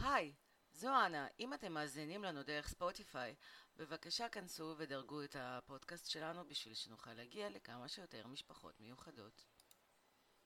[0.00, 0.32] היי,
[0.72, 1.26] זו אנה.
[1.40, 3.34] אם אתם מאזינים לנו דרך ספוטיפיי,
[3.76, 9.44] בבקשה כנסו ודרגו את הפודקאסט שלנו בשביל שנוכל להגיע לכמה שיותר משפחות מיוחדות.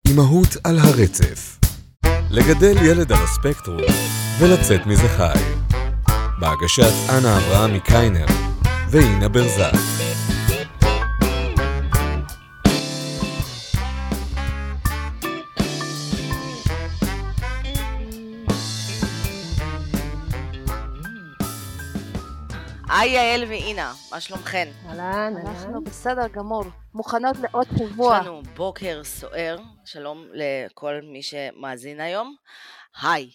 [0.08, 1.58] אימהות על הרצף
[2.30, 3.82] לגדל ילד על הספקטרום
[4.40, 5.38] ולצאת מזה חי.
[6.40, 8.26] בהגשת אנה אברהם מקיינר
[8.90, 10.13] ואינה ברזק.
[23.04, 24.68] היי יעל ואינה, מה שלומכן?
[24.88, 25.84] אהלן, אנחנו.
[25.84, 26.64] בסדר גמור,
[26.94, 28.20] מוכנות לעוד יש שבוע.
[28.20, 32.36] לנו בוקר סוער, שלום לכל מי שמאזין היום.
[33.02, 33.30] היי,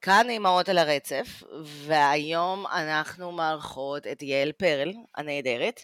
[0.00, 5.80] כאן אימהות על הרצף, והיום אנחנו מארחות את יעל פרל הנהדרת.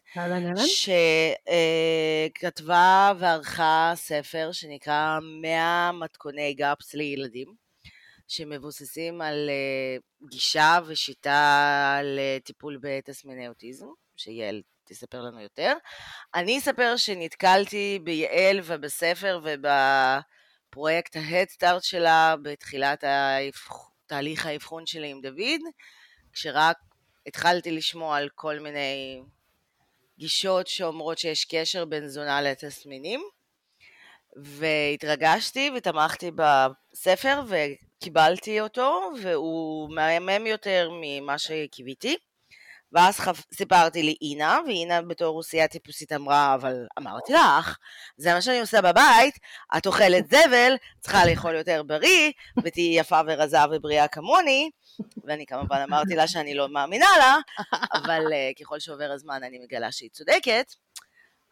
[2.35, 7.68] שכתבה וערכה ספר שנקרא 100 מתכוני גאפס לילדים,
[8.29, 9.97] שמבוססים על אה,
[10.31, 15.73] גישה ושיטה לטיפול בתסמיני אוטיזם, שיעל תספר לנו יותר.
[16.35, 23.05] אני אספר שנתקלתי ביעל ובספר ובפרויקט ההדסטארט שלה בתחילת
[24.07, 25.61] תהליך האבחון שלי עם דוד,
[26.33, 26.77] כשרק
[27.27, 29.23] התחלתי לשמוע על כל מיני
[30.19, 33.21] גישות שאומרות שיש קשר בין תזונה לתסמינים,
[34.37, 37.43] והתרגשתי ותמכתי בספר
[37.99, 42.17] וקיבלתי אותו, והוא מהמם יותר ממה שקיוויתי.
[42.93, 43.43] ואז חפ...
[43.55, 47.79] סיפרתי לאינה, ואינה בתור רוסייה טיפוסית אמרה, אבל אמרתי לך,
[48.17, 49.39] זה מה שאני עושה בבית,
[49.77, 52.33] את אוכלת זבל, צריכה לאכול יותר בריא,
[52.65, 54.71] ותהיי יפה ורזה ובריאה כמוני,
[55.25, 57.37] ואני כמובן אמרתי לה שאני לא מאמינה לה,
[57.95, 60.73] אבל uh, ככל שעובר הזמן אני מגלה שהיא צודקת.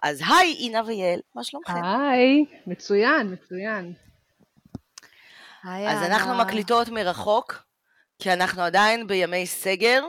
[0.02, 1.84] אז היי, אינה ויעל, מה שלומכם?
[1.84, 4.05] היי, מצוין, מצוין.
[5.66, 6.02] היי, אז.
[6.02, 7.62] אנחנו מקליטות מרחוק,
[8.18, 10.02] כי אנחנו עדיין בימי סגר,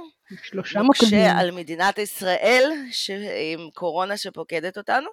[0.43, 1.07] שלושה מוקדים.
[1.07, 3.09] מקשה על מדינת ישראל ש...
[3.53, 5.09] עם קורונה שפוקדת אותנו,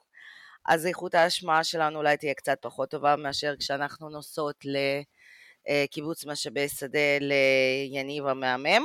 [0.66, 4.64] אז איכות ההשמעה שלנו אולי תהיה קצת פחות טובה מאשר כשאנחנו נוסעות
[5.68, 8.82] לקיבוץ משאבי שדה ליניב המהמם.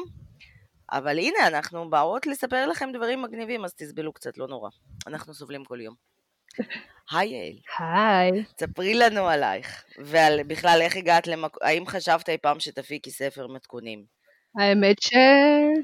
[0.92, 4.70] אבל הנה, אנחנו באות לספר לכם דברים מגניבים, אז תסבלו קצת, לא נורא.
[5.08, 6.09] אנחנו סובלים כל יום.
[7.12, 8.44] היי יעל, היי.
[8.60, 11.58] ספרי לנו עלייך, ועל בכלל איך הגעת למק...
[11.62, 14.04] האם חשבת אי פעם שתפיקי ספר מתכונים?
[14.60, 15.14] האמת ש...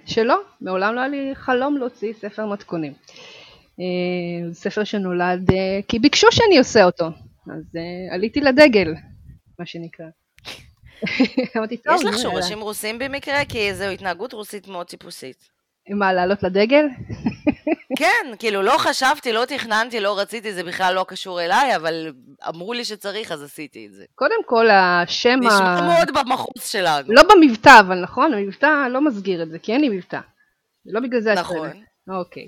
[0.06, 2.94] שלא, מעולם לא היה לי חלום להוציא ספר מתכונים.
[3.80, 8.94] אה, זה ספר שנולד אה, כי ביקשו שאני אעשה אותו, אז אה, עליתי לדגל,
[9.60, 10.06] מה שנקרא.
[11.96, 13.46] יש לך נו, יאללה." שורשים רוסים במקרה?
[13.46, 15.55] כי זו התנהגות רוסית מאוד טיפוסית.
[15.90, 16.86] מה, לעלות לדגל?
[17.98, 22.14] כן, כאילו לא חשבתי, לא תכננתי, לא רציתי, זה בכלל לא קשור אליי, אבל
[22.48, 24.04] אמרו לי שצריך, אז עשיתי את זה.
[24.16, 25.48] קודם כל, השם ה...
[25.48, 27.14] נשמע מאוד במחוז שלנו.
[27.14, 30.20] לא במבטא, אבל נכון, המבטא לא מסגיר את זה, כי אין לי מבטא.
[30.86, 31.70] לא בגלל זה נכון.
[32.10, 32.48] אוקיי.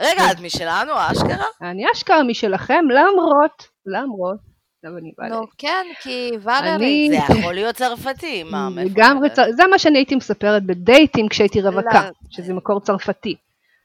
[0.00, 1.46] רגע, את משלנו, אשכרה?
[1.62, 4.51] אני אשכרה משלכם, למרות, למרות,
[4.84, 7.08] עכשיו אני באה נו, כן, כי ולרי.
[7.10, 8.68] זה יכול להיות צרפתי, מה?
[8.76, 12.08] לגמרי, זה מה שאני הייתי מספרת בדייטים כשהייתי רווקה.
[12.30, 13.36] שזה מקור צרפתי,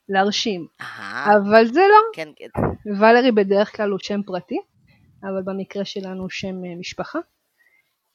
[0.09, 0.68] להרשים.
[1.25, 2.47] אבל זה לא, כן, כן.
[3.00, 4.57] ולרי בדרך כלל הוא שם פרטי,
[5.24, 7.19] אבל במקרה שלנו הוא שם אה, משפחה.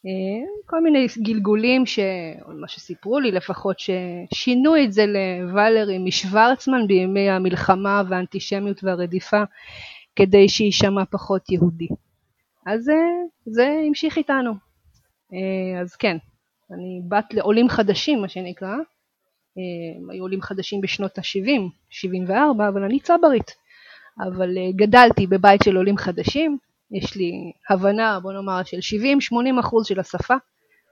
[0.06, 1.98] אה, כל מיני גלגולים, ש...
[2.60, 9.42] מה שסיפרו לי לפחות, ששינו את זה לוולרי משוורצמן בימי המלחמה והאנטישמיות והרדיפה,
[10.16, 11.88] כדי שיישמע פחות יהודי.
[12.66, 12.94] אז אה,
[13.46, 14.52] זה המשיך איתנו.
[15.32, 16.16] אה, אז כן,
[16.70, 18.74] אני בת לעולים חדשים, מה שנקרא.
[19.58, 23.50] אה, היו עולים חדשים בשנות ה-70, 74, אבל אני צברית.
[24.20, 26.58] אבל גדלתי בבית של עולים חדשים,
[26.90, 27.32] יש לי
[27.70, 28.96] הבנה, בוא נאמר, של
[29.56, 30.34] 70-80 אחוז של השפה,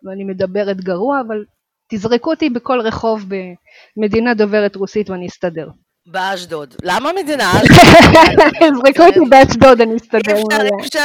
[0.05, 1.45] ואני מדברת גרוע, אבל
[1.91, 3.25] תזרקו אותי בכל רחוב
[3.97, 5.69] במדינה דוברת רוסית ואני אסתדר.
[6.07, 6.75] באשדוד.
[6.83, 7.53] למה מדינה?
[8.63, 10.37] תזרקו אותי באשדוד, אני אסתדר.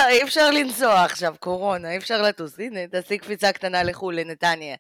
[0.10, 2.60] אי אפשר, לנסוע עכשיו, קורונה, אי אפשר לטוס.
[2.60, 4.76] הנה, תעשי קפיצה קטנה לחו"ל, לנתניה.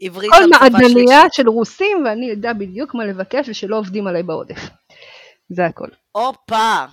[0.00, 1.20] עברית כל מעדניה.
[1.32, 4.60] של רוסים, ואני יודע בדיוק מה לבקש ושלא עובדים עליי בעודף.
[5.48, 5.88] זה הכל.
[6.12, 6.84] הופה,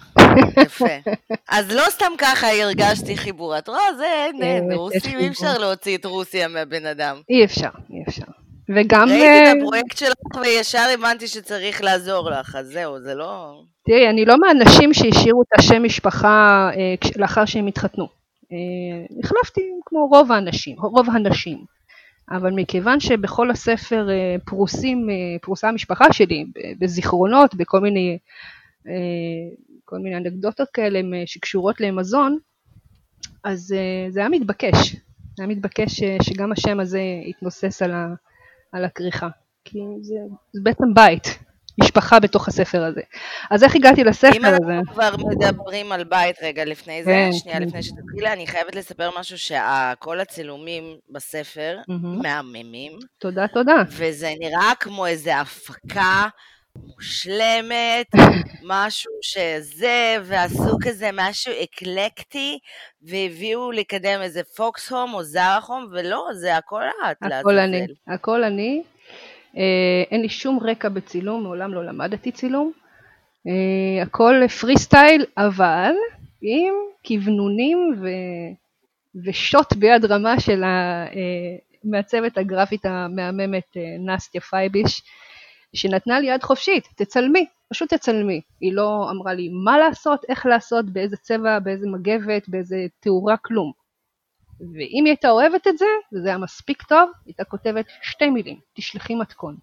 [0.62, 1.12] יפה.
[1.50, 3.58] אז לא סתם ככה הרגשתי חיבור.
[3.58, 5.28] את רואה, זה אין, אין, אה, יש רוסים, אי.
[5.28, 7.22] אפשר להוציא את רוסיה מהבן אדם.
[7.30, 8.47] אי אפשר, אי אפשר.
[8.70, 13.62] וגם, ראיתי אה, את הפרויקט שלך וישר הבנתי שצריך לעזור לך, אז זהו, זה לא...
[13.86, 18.08] תראי, אני לא מהאנשים שהשאירו את השם משפחה אה, לאחר שהם התחתנו.
[18.52, 18.58] אה,
[19.24, 21.58] החלפתי כמו רוב האנשים, רוב הנשים.
[22.32, 26.46] אבל מכיוון שבכל הספר אה, פרוסים, אה, פרוסה המשפחה שלי,
[26.80, 28.18] בזיכרונות, בכל מיני,
[28.88, 28.94] אה,
[29.86, 32.38] כל מיני אנקדוטות כאלה אה, שקשורות למזון,
[33.44, 34.96] אז אה, זה היה מתבקש.
[35.40, 38.08] היה מתבקש אה, שגם השם הזה יתנוסס על, ה,
[38.72, 39.28] על הכריכה.
[39.66, 40.16] כי זה,
[40.54, 41.40] זה בעצם בית,
[41.82, 43.02] משפחה בתוך הספר הזה.
[43.52, 44.78] אז איך הגעתי אם לספר הזה?
[44.78, 47.64] אנחנו כבר מדברים על בית רגע לפני זה, כן, שנייה כן.
[47.64, 51.78] לפני שתתחילה, אני חייבת לספר משהו שכל הצילומים בספר.
[52.24, 53.84] מהממים, תודה, תודה.
[53.88, 56.28] וזה נראה כמו איזה הפקה
[56.86, 58.08] מושלמת,
[58.64, 62.60] משהו שזה, ועשו כזה משהו אקלקטי,
[63.02, 67.86] והביאו לקדם איזה פוקסהום או זרחום, ולא, זה הכל את, הכל אני.
[68.08, 68.84] הכל אני.
[69.58, 72.72] אה, אין לי שום רקע בצילום, מעולם לא למדתי צילום.
[73.48, 75.92] אה, הכל פרי סטייל, אבל
[76.42, 76.74] עם
[77.08, 78.08] כוונונים ו...
[79.26, 85.02] ושוט ביד רמה של המעצבת הגרפית המהממת אה, נסטיה פייביש,
[85.78, 88.42] שנתנה לי יד חופשית, תצלמי, פשוט תצלמי.
[88.62, 93.72] היא לא אמרה לי מה לעשות, איך לעשות, באיזה צבע, באיזה מגבת, באיזה תאורה, כלום.
[94.60, 98.60] ואם היא הייתה אוהבת את זה, וזה היה מספיק טוב, היא הייתה כותבת שתי מילים,
[98.74, 99.58] תשלחי מתכון.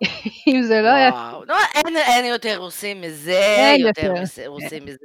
[0.48, 1.10] אם זה לא היה...
[1.10, 4.46] וואו, לא, אין, אין יותר רוסים מזה, אין יותר יותר.
[4.46, 4.96] רוסים מזה.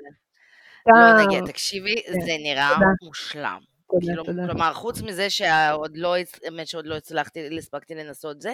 [0.84, 2.70] אתה- לא נגיע, תקשיבי, זה נראה.
[3.04, 3.60] מושלם.
[3.88, 8.54] כלומר, חוץ מזה שעוד לא, האמת שעוד לא הצלחתי, הספקתי לנסות זה,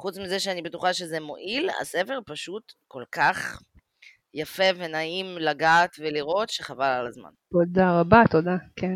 [0.00, 3.62] חוץ מזה שאני בטוחה שזה מועיל, הספר פשוט כל כך
[4.34, 7.30] יפה ונעים לגעת ולראות, שחבל על הזמן.
[7.52, 8.94] תודה רבה, תודה, כן.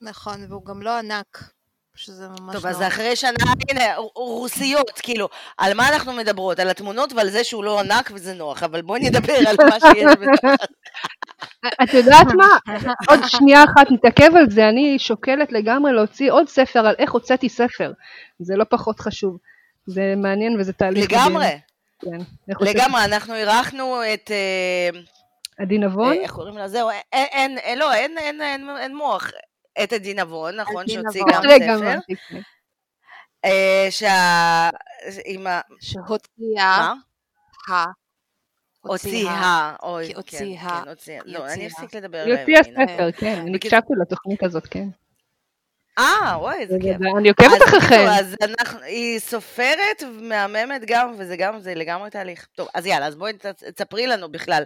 [0.00, 1.56] נכון, והוא גם לא ענק.
[1.96, 2.70] שזה ממש טוב, לא...
[2.70, 5.28] אז אחרי שנה, הנה, רוסיות, כאילו,
[5.58, 6.58] על מה אנחנו מדברות?
[6.58, 10.12] על התמונות ועל זה שהוא לא ענק וזה נוח, אבל בואי נדבר על מה שיש
[10.20, 10.66] בתוך...
[11.82, 12.48] את יודעת מה?
[13.10, 17.48] עוד שנייה אחת נתעכב על זה, אני שוקלת לגמרי להוציא עוד ספר על איך הוצאתי
[17.48, 17.92] ספר.
[18.38, 19.38] זה לא פחות חשוב.
[19.86, 21.12] זה מעניין וזה תהליך.
[21.12, 21.46] לגמרי.
[22.02, 22.18] כן.
[22.60, 24.30] לגמרי, אנחנו אירחנו את...
[24.30, 25.00] אה,
[25.58, 26.12] עדי נבון?
[26.12, 26.68] אה, איך קוראים לה?
[26.68, 29.30] זהו, אין, אין, אין, לא, אין, אין, אין, אין מוח.
[29.82, 31.22] את עדי נבון, נכון, שהוציא.
[31.28, 31.98] גם ספר.
[32.28, 32.40] כן.
[33.44, 34.70] אה, שה...
[35.24, 35.60] עם ה...
[35.80, 36.92] שהוציאה.
[38.88, 39.74] הוציאה.
[39.82, 40.82] אוי, כן, הוציאה.
[40.84, 41.20] כן, הוציאה.
[41.24, 41.66] היא לא, אני הוציאה.
[41.66, 42.40] אפסיק לדבר היא עליהם.
[42.40, 42.94] הוציאה הנה.
[42.94, 43.38] ספר, כן.
[43.40, 44.88] אני הקשבתי לתוכנית הזאת, כן.
[45.98, 46.96] אה, וואי, איזה כיף.
[47.18, 48.04] אני עוקבת אחריכם.
[48.18, 52.46] אז אנחנו, היא סופרת מהממת גם, וזה גם, זה לגמרי תהליך.
[52.56, 53.32] טוב, אז יאללה, אז בואי
[53.74, 54.62] תספרי לנו בכלל.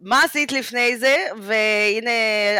[0.00, 2.10] מה עשית לפני זה, והנה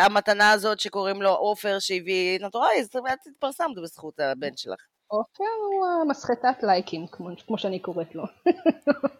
[0.04, 4.80] המתנה הזאת שקוראים לו עופר שהביא, את רואה, את התפרסמת בזכות הבן שלך.
[5.06, 7.06] עופר הוא המסחטת לייקים,
[7.46, 8.24] כמו שאני קוראת לו.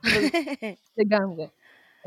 [0.99, 1.47] לגמרי.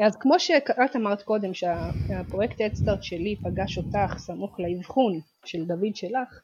[0.05, 6.41] אז כמו שאת אמרת קודם שהפרויקט הדסטארט שלי פגש אותך סמוך לאבחון של דוד שלך,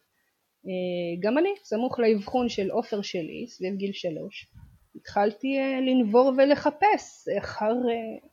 [1.19, 4.47] גם אני סמוך לאבחון של עופר שלי סביב גיל שלוש
[4.95, 8.29] התחלתי אה, לנבור ולחפש אחר, אה,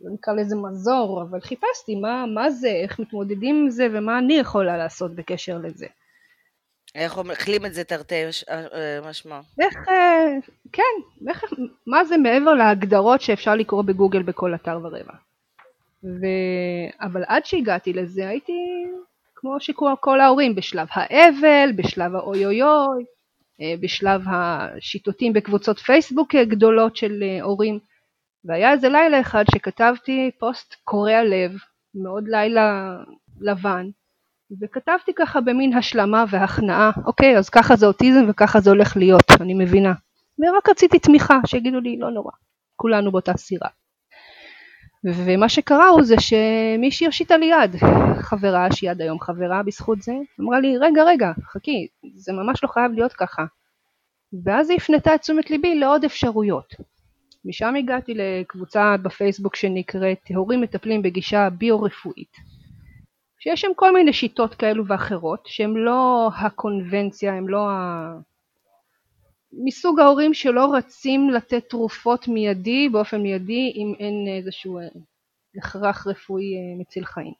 [0.00, 4.34] לא נקרא לזה מזור, אבל חיפשתי מה, מה זה, איך מתמודדים עם זה ומה אני
[4.34, 5.86] יכולה לעשות בקשר לזה.
[6.94, 9.40] איך אוכלים את זה תרתי אה, אה, משמע.
[9.60, 10.26] איך, אה,
[10.72, 11.44] כן, איך,
[11.86, 15.14] מה זה מעבר להגדרות שאפשר לקרוא בגוגל בכל אתר ורבע.
[16.04, 16.26] ו...
[17.00, 18.52] אבל עד שהגעתי לזה הייתי
[19.34, 23.04] כמו שכל ההורים בשלב האבל, בשלב האוי אוי אוי,
[23.80, 27.78] בשלב השיטוטים בקבוצות פייסבוק גדולות של הורים.
[28.44, 31.52] והיה איזה לילה אחד שכתבתי פוסט קורע לב,
[31.94, 32.96] מאוד לילה
[33.40, 33.88] לבן,
[34.60, 39.54] וכתבתי ככה במין השלמה והכנעה, אוקיי, אז ככה זה אוטיזם וככה זה הולך להיות, אני
[39.54, 39.92] מבינה.
[40.38, 42.30] ורק רציתי תמיכה, שיגידו לי, לא נורא,
[42.76, 43.68] כולנו באותה סירה.
[45.04, 47.76] ומה שקרה הוא זה שמישהי הושיטה לי יד,
[48.20, 52.68] חברה שהיא עד היום חברה בזכות זה, אמרה לי, רגע, רגע, חכי, זה ממש לא
[52.68, 53.44] חייב להיות ככה.
[54.44, 56.74] ואז היא הפנתה את תשומת ליבי לעוד אפשרויות.
[57.44, 62.51] משם הגעתי לקבוצה בפייסבוק שנקראת הורים מטפלים בגישה ביו-רפואית.
[63.42, 68.12] שיש שם כל מיני שיטות כאלו ואחרות שהן לא הקונבנציה, הם לא ה...
[69.64, 74.84] מסוג ההורים שלא רצים לתת תרופות מיידי, באופן מיידי, אם אין איזשהו אה,
[75.58, 77.32] הכרח רפואי אה, מציל חיים.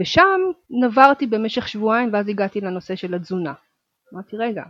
[0.00, 3.54] ושם נברתי במשך שבועיים ואז הגעתי לנושא של התזונה.
[4.14, 4.62] אמרתי רגע,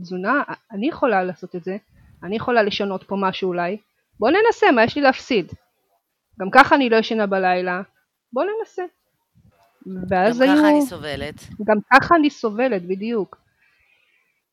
[0.00, 1.76] תזונה, אני יכולה לעשות את זה,
[2.22, 3.76] אני יכולה לשנות פה משהו אולי,
[4.18, 5.52] בוא ננסה, מה יש לי להפסיד?
[6.40, 7.82] גם ככה אני לא ישנה בלילה,
[8.32, 8.82] בוא ננסה.
[10.08, 10.56] ואז גם היו...
[10.56, 11.34] ככה אני סובלת.
[11.64, 13.36] גם ככה אני סובלת, בדיוק.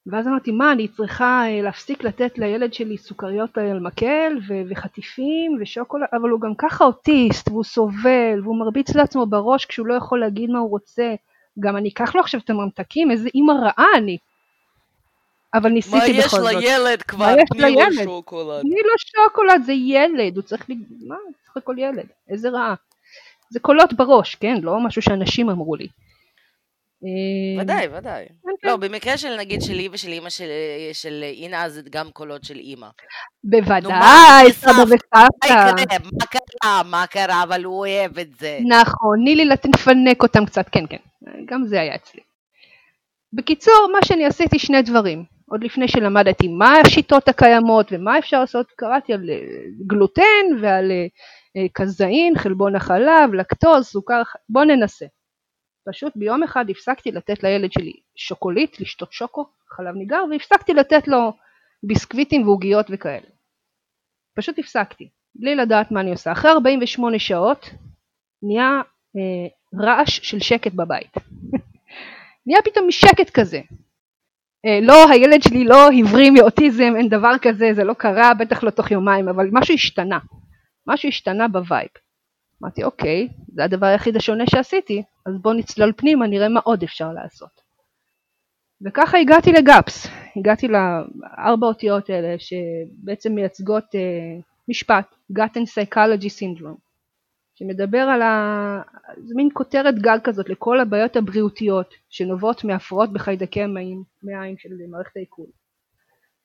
[0.08, 5.58] ואז אמרתי, מה, אני צריכה אה, להפסיק לתת לילד שלי סוכריות על מקל ו- וחטיפים
[5.62, 10.20] ושוקולד, אבל הוא גם ככה אוטיסט, והוא סובל, והוא מרביץ לעצמו בראש כשהוא לא יכול
[10.20, 11.16] להגיד מה הוא רוצה.
[11.60, 14.18] גם אני אקח לו עכשיו את הממתקים, איזה אימא רעה אני.
[15.54, 16.54] אבל ניסיתי בכל זאת.
[16.54, 17.26] לילד כבר?
[17.26, 18.04] מה יש תני לו לילד?
[18.04, 18.62] שוקולד.
[18.62, 20.66] תני לו שוקולד, זה ילד, הוא צריך.
[21.08, 22.74] מה, צריך לכל ילד, איזה רעה.
[23.50, 25.88] זה קולות בראש, כן, לא משהו שאנשים אמרו לי.
[27.04, 28.26] אה, ודאי, ודאי.
[28.62, 28.68] כן.
[28.68, 29.60] לא, במקרה של נגיד
[29.92, 30.46] ושל אימא של,
[30.94, 32.88] של אינה, זה גם קולות של אימא.
[33.44, 35.72] בוודאי, סבא וסבתא.
[36.14, 36.84] מה קרה?
[36.84, 37.44] מה קרה?
[37.44, 38.60] אבל הוא אוהב את זה.
[38.68, 40.98] נכון, תני לי לת- לפנק אותם קצת, כן, כן.
[41.46, 42.22] גם זה היה אצלי.
[43.34, 45.24] בקיצור, מה שאני עשיתי שני דברים.
[45.52, 49.36] עוד לפני שלמדתי מה השיטות הקיימות ומה אפשר לעשות, קראתי על אה,
[49.88, 50.92] גלוטן ועל
[51.58, 55.06] אה, כזאין, חלבון החלב, לקטוז, סוכר, בוא ננסה.
[55.90, 61.34] פשוט ביום אחד הפסקתי לתת לילד שלי שוקולית, לשתות שוקו, חלב ניגר, והפסקתי לתת לו
[61.84, 63.28] ביסקוויטים ועוגיות וכאלה.
[64.38, 66.32] פשוט הפסקתי, בלי לדעת מה אני עושה.
[66.32, 67.70] אחרי 48 שעות
[68.44, 68.82] נהיה
[69.16, 69.48] אה,
[69.86, 71.14] רעש של שקט בבית.
[72.46, 73.62] נהיה פתאום שקט כזה.
[74.66, 78.70] אה, לא, הילד שלי לא הבריא מאוטיזם, אין דבר כזה, זה לא קרה, בטח לא
[78.70, 80.20] תוך יומיים, אבל משהו השתנה.
[80.88, 81.90] משהו השתנה ב vibe.
[82.64, 87.12] אמרתי, אוקיי, זה הדבר היחיד השונה שעשיתי, אז בוא נצלול פנימה, נראה מה עוד אפשר
[87.14, 87.62] לעשות.
[88.82, 96.80] וככה הגעתי לגאפס, הגעתי לארבע אותיות האלה שבעצם מייצגות אה, משפט, gut and psychology syndrome,
[97.56, 98.82] שמדבר על ה...
[99.18, 105.18] זה מין כותרת גג כזאת לכל הבעיות הבריאותיות שנובעות מהפרעות בחיידקי המים, מעיים של מערכת
[105.18, 105.46] העיכול,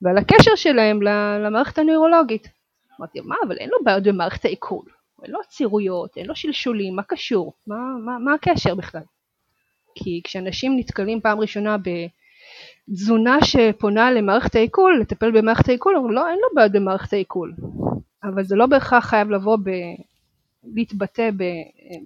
[0.02, 1.02] ועל הקשר שלהם
[1.44, 2.59] למערכת הנוירולוגית.
[3.00, 4.84] אמרתי, מה, אבל אין לו בעיות במערכת העיכול,
[5.22, 7.52] אין לו עצירויות, אין לו שלשולים, מה קשור?
[7.66, 9.02] מה, מה, מה הקשר בכלל?
[9.94, 11.76] כי כשאנשים נתקלים פעם ראשונה
[12.88, 17.54] בתזונה שפונה למערכת העיכול, לטפל במערכת העיכול, אומרים לא, אין לו בעיות במערכת העיכול.
[18.24, 19.70] אבל זה לא בהכרח חייב לבוא ב...
[20.74, 21.42] להתבטא ב...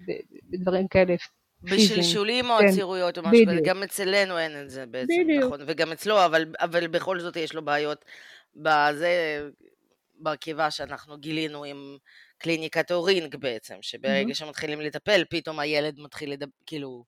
[0.07, 0.13] ב...
[0.51, 1.15] בדברים כאלה.
[1.63, 3.61] בשלשולים או כן, עצירויות או משהו כזה.
[3.65, 5.45] גם אצלנו אין את זה בעצם, בדיוק.
[5.45, 8.05] נכון, וגם אצלו, אבל, אבל בכל זאת יש לו בעיות
[8.57, 9.43] בזה,
[10.21, 11.97] בקיבה שאנחנו גילינו עם
[12.39, 17.05] קליניקת אורינג בעצם, שברגע שמתחילים לטפל, פתאום הילד מתחיל לדבר, כאילו,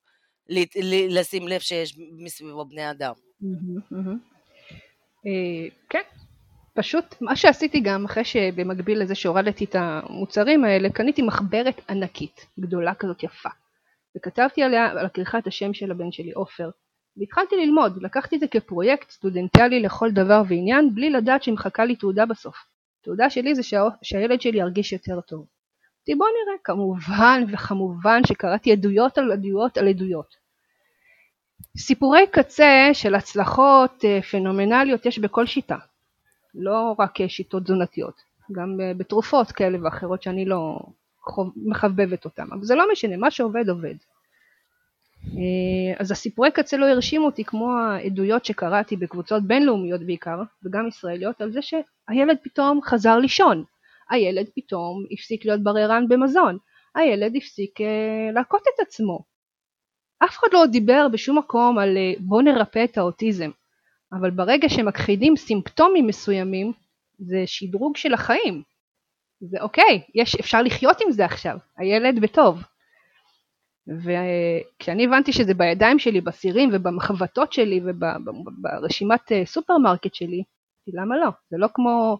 [0.49, 3.13] ל, ל, לשים לב שיש מסביבו בני אדם.
[3.41, 4.19] מהמם, מהמם.
[5.25, 6.01] אה, כן,
[6.73, 12.95] פשוט מה שעשיתי גם אחרי שבמקביל לזה שהורדתי את המוצרים האלה, קניתי מחברת ענקית, גדולה
[12.95, 13.49] כזאת יפה,
[14.17, 16.69] וכתבתי עליה, על הכריכה את השם של הבן שלי, עופר,
[17.17, 22.25] והתחלתי ללמוד, לקחתי את זה כפרויקט סטודנטיאלי לכל דבר ועניין, בלי לדעת שמחכה לי תעודה
[22.25, 22.55] בסוף.
[23.07, 23.83] תעודה שלי זה שה...
[24.01, 25.45] שהילד שלי ירגיש יותר טוב.
[26.09, 30.35] אמרתי בוא נראה, כמובן וכמובן שקראתי עדויות על עדויות על עדויות.
[31.77, 35.77] סיפורי קצה של הצלחות אה, פנומנליות יש בכל שיטה,
[36.55, 38.21] לא רק שיטות תזונתיות,
[38.51, 40.79] גם בתרופות כאלה ואחרות שאני לא
[41.55, 43.95] מחבבת אותן, אבל זה לא משנה, מה שעובד עובד.
[45.37, 51.41] אה, אז הסיפורי קצה לא הרשימו אותי כמו העדויות שקראתי בקבוצות בינלאומיות בעיקר, וגם ישראליות,
[51.41, 53.63] על זה שהילד פתאום חזר לישון,
[54.09, 56.57] הילד פתאום הפסיק להיות בררן במזון,
[56.95, 59.19] הילד הפסיק אה, להכות את עצמו.
[60.23, 63.49] אף אחד לא דיבר בשום מקום על אה, בוא נרפא את האוטיזם,
[64.13, 66.71] אבל ברגע שמכחידים סימפטומים מסוימים,
[67.19, 68.63] זה שדרוג של החיים.
[69.41, 72.63] זה אוקיי, יש, אפשר לחיות עם זה עכשיו, הילד בטוב.
[73.87, 80.43] וכשאני הבנתי שזה בידיים שלי, בסירים ובמחבתות שלי וברשימת אה, סופרמרקט שלי,
[80.93, 81.29] למה לא?
[81.49, 82.17] זה לא כמו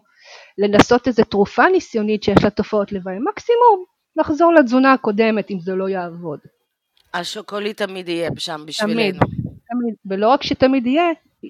[0.58, 3.84] לנסות איזה תרופה ניסיונית שיש לה תופעות לוואי, מקסימום
[4.16, 6.38] לחזור לתזונה הקודמת אם זה לא יעבוד.
[7.14, 9.18] השוקולי תמיד יהיה שם תמיד, בשבילנו.
[9.68, 11.04] תמיד, ולא רק שתמיד יהיה,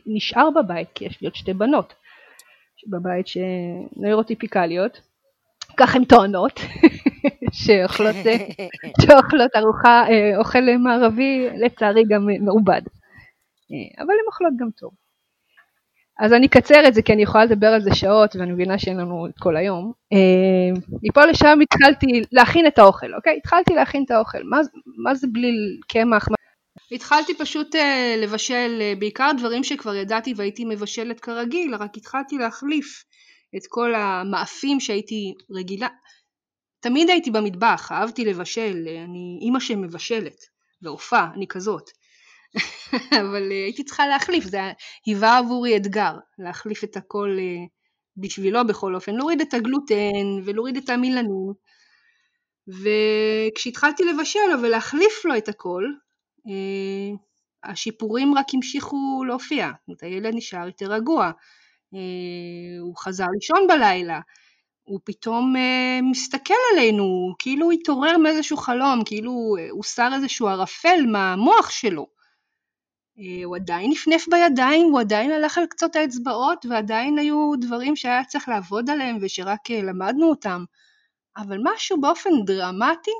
[0.07, 1.95] נשאר בבית, כי יש לי עוד שתי בנות
[2.87, 5.01] בבית שנוירוטיפיקליות,
[5.77, 6.61] כך הן טוענות,
[7.53, 8.17] שאוכלות,
[9.03, 12.83] שאוכלות ארוחה, אה, אוכל מערבי, לצערי גם אה, מעובד,
[13.73, 14.91] אה, אבל הן אוכלות גם טוב.
[16.21, 18.97] אז אני אקצר את זה כי אני יכולה לדבר על זה שעות ואני מבינה שאין
[18.97, 19.93] לנו את כל היום.
[21.03, 23.37] מפה לשם התחלתי להכין את האוכל, אוקיי?
[23.37, 24.43] התחלתי להכין את האוכל.
[24.43, 24.59] מה,
[24.97, 25.51] מה זה בלי
[25.89, 26.29] קמח?
[26.93, 33.05] התחלתי פשוט אה, לבשל אה, בעיקר דברים שכבר ידעתי והייתי מבשלת כרגיל, רק התחלתי להחליף
[33.57, 35.89] את כל המאפים שהייתי רגילה.
[36.81, 40.45] תמיד הייתי במטבח, אהבתי לבשל, אני אימא שמבשלת,
[40.83, 41.91] ועופה, אני כזאת.
[43.21, 44.61] אבל אה, הייתי צריכה להחליף, זה
[45.07, 47.67] היווה עבורי אתגר, להחליף את הכל אה,
[48.17, 51.53] בשבילו בכל אופן, להוריד את הגלוטן ולהוריד את המילנים.
[52.69, 55.85] וכשהתחלתי לבשל ולהחליף לו את הכל,
[56.49, 57.17] אה,
[57.71, 61.31] השיפורים רק המשיכו להופיע, זאת אומרת, הילד נשאר יותר רגוע,
[62.81, 64.21] הוא חזר לישון בלילה,
[64.89, 71.07] הוא פתאום אה, מסתכל עלינו, כאילו הוא התעורר מאיזשהו חלום, כאילו אה, הוסר איזשהו ערפל
[71.13, 72.07] מהמוח שלו.
[73.19, 78.25] אה, הוא עדיין נפנף בידיים, הוא עדיין הלך על קצות האצבעות, ועדיין היו דברים שהיה
[78.25, 80.65] צריך לעבוד עליהם ושרק למדנו אותם,
[81.37, 83.11] אבל משהו באופן דרמטי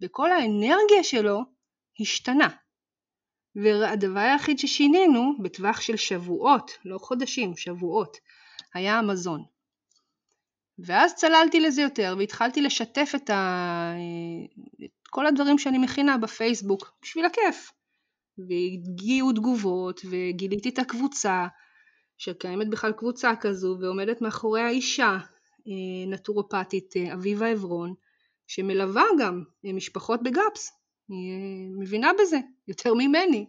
[0.00, 1.40] בכל האנרגיה שלו
[2.00, 2.48] השתנה.
[3.56, 8.16] והדבר היחיד ששינינו בטווח של שבועות, לא חודשים, שבועות,
[8.74, 9.55] היה המזון.
[10.78, 13.92] ואז צללתי לזה יותר והתחלתי לשתף את, ה...
[14.84, 17.72] את כל הדברים שאני מכינה בפייסבוק בשביל הכיף.
[18.38, 21.46] והגיעו תגובות וגיליתי את הקבוצה
[22.18, 25.18] שקיימת בכלל קבוצה כזו ועומדת מאחורי האישה
[25.68, 27.94] אה, נטורופטית אה, אביבה עברון
[28.46, 30.72] שמלווה גם אה, משפחות בגאפס,
[31.08, 33.46] היא מבינה בזה יותר ממני.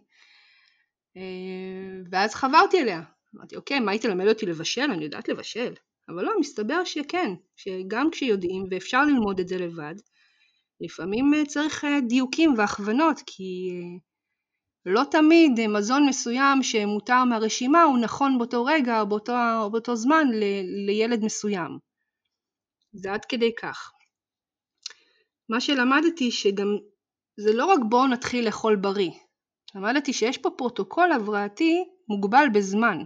[2.10, 3.02] ואז חברתי אליה,
[3.36, 4.90] אמרתי אוקיי מה היית ללמד אותי לבשל?
[4.90, 5.74] אני יודעת לבשל.
[6.08, 9.94] אבל לא, מסתבר שכן, שגם כשיודעים ואפשר ללמוד את זה לבד,
[10.80, 13.70] לפעמים צריך דיוקים והכוונות כי
[14.86, 20.26] לא תמיד מזון מסוים שמותר מהרשימה הוא נכון באותו רגע או באותו, או באותו זמן
[20.32, 20.44] ל,
[20.86, 21.78] לילד מסוים.
[22.92, 23.92] זה עד כדי כך.
[25.48, 26.76] מה שלמדתי שגם
[27.36, 29.10] זה לא רק בואו נתחיל לאכול בריא.
[29.74, 32.98] למדתי שיש פה פרוטוקול הבראתי מוגבל בזמן,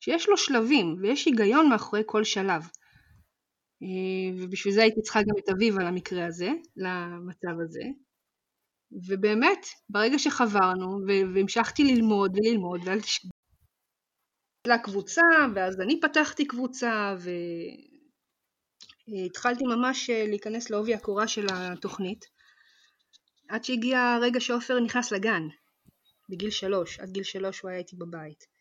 [0.00, 2.62] שיש לו שלבים ויש היגיון מאחורי כל שלב.
[3.82, 7.82] אה, ובשביל זה הייתי צריכה גם את אביב על המקרה הזה, למצב הזה.
[9.08, 10.98] ובאמת, ברגע שחברנו,
[11.34, 13.00] והמשכתי ללמוד וללמוד, ואז
[14.66, 15.22] לקבוצה,
[15.54, 17.14] ואז אני פתחתי קבוצה,
[19.08, 22.24] והתחלתי ממש אה, להיכנס לעובי הקורה של התוכנית,
[23.48, 25.42] עד שהגיע הרגע שעופר נכנס לגן,
[26.28, 28.57] בגיל שלוש, עד גיל שלוש הוא היה איתי בבית.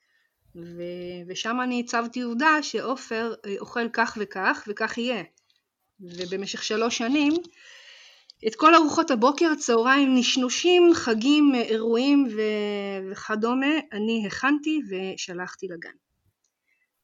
[0.56, 0.82] ו...
[1.28, 5.24] ושם אני הצבתי עובדה שעופר אה, אוכל כך וכך וכך יהיה.
[6.00, 7.34] ובמשך שלוש שנים
[8.48, 15.96] את כל ארוחות הבוקר, צהריים, נשנושים, חגים, אירועים ו- וכדומה, אני הכנתי ושלחתי לגן.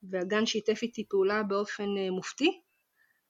[0.03, 2.61] והגן שיתף איתי פעולה באופן אה, מופתי,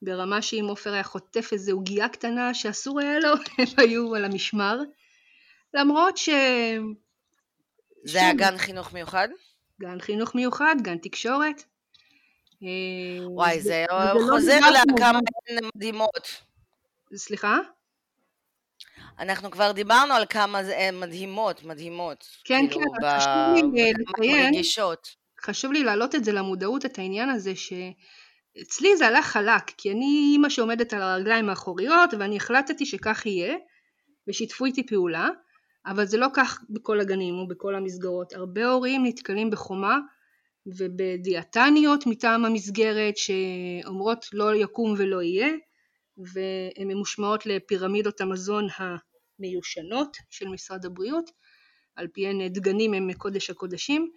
[0.02, 4.80] ברמה שאם עופר היה חוטף איזו עוגייה קטנה שאסור היה לו, הם היו על המשמר.
[5.74, 6.30] למרות ש...
[8.06, 9.28] זה היה גן חינוך מיוחד?
[9.84, 11.64] גן חינוך מיוחד, גן תקשורת.
[12.64, 15.20] אה, וואי, זה, זה לא חוזר לא לכמה
[15.76, 16.42] מדהימות.
[17.16, 17.58] סליחה?
[19.20, 22.26] אנחנו כבר דיברנו על כמה הן מדהימות, מדהימות.
[22.44, 23.20] כן, כאילו, כן, ב...
[23.20, 24.54] חשוב לי לציין,
[25.42, 30.30] חשוב לי להעלות את זה למודעות, את העניין הזה שאצלי זה הלך חלק, כי אני
[30.34, 33.56] אימא שעומדת על הרגליים האחוריות ואני החלטתי שכך יהיה,
[34.28, 35.30] ושיתפו איתי פעולה,
[35.86, 38.34] אבל זה לא כך בכל הגנים או בכל המסגרות.
[38.34, 40.00] הרבה הורים נתקלים בחומה
[40.66, 45.50] ובדיאטניות מטעם המסגרת שאומרות לא יקום ולא יהיה,
[46.18, 51.32] והן ממושמעות לפירמידות המזון המיושנות של משרד הבריאות,
[51.96, 54.12] על פיהן דגנים הם קודש הקודשים,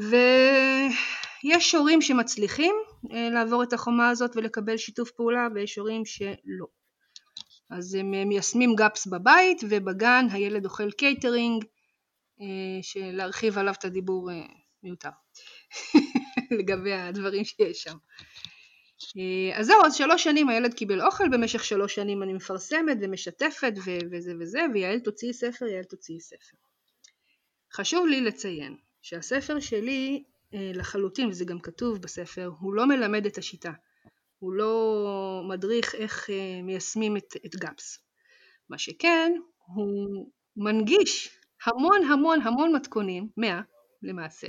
[0.00, 2.74] ויש הורים שמצליחים
[3.12, 6.75] אה, לעבור את החומה הזאת ולקבל שיתוף פעולה ויש הורים שלא.
[7.70, 11.64] אז הם מיישמים גאפס בבית ובגן הילד אוכל קייטרינג
[12.40, 14.46] אה, שלהרחיב עליו את הדיבור אה,
[14.82, 15.10] מיותר
[16.58, 17.96] לגבי הדברים שיש שם.
[19.18, 23.72] אה, אז זהו, אז שלוש שנים הילד קיבל אוכל, במשך שלוש שנים אני מפרסמת ומשתפת
[23.84, 26.56] ו- וזה וזה, ויעל תוציאי ספר, יעל תוציאי ספר.
[27.72, 33.72] חשוב לי לציין שהספר שלי לחלוטין, וזה גם כתוב בספר, הוא לא מלמד את השיטה,
[34.38, 37.98] הוא לא מדריך איך אה, מיישמים את, את גאפס.
[38.68, 39.32] מה שכן,
[39.66, 43.60] הוא מנגיש המון המון המון מתכונים, מאה
[44.02, 44.48] למעשה,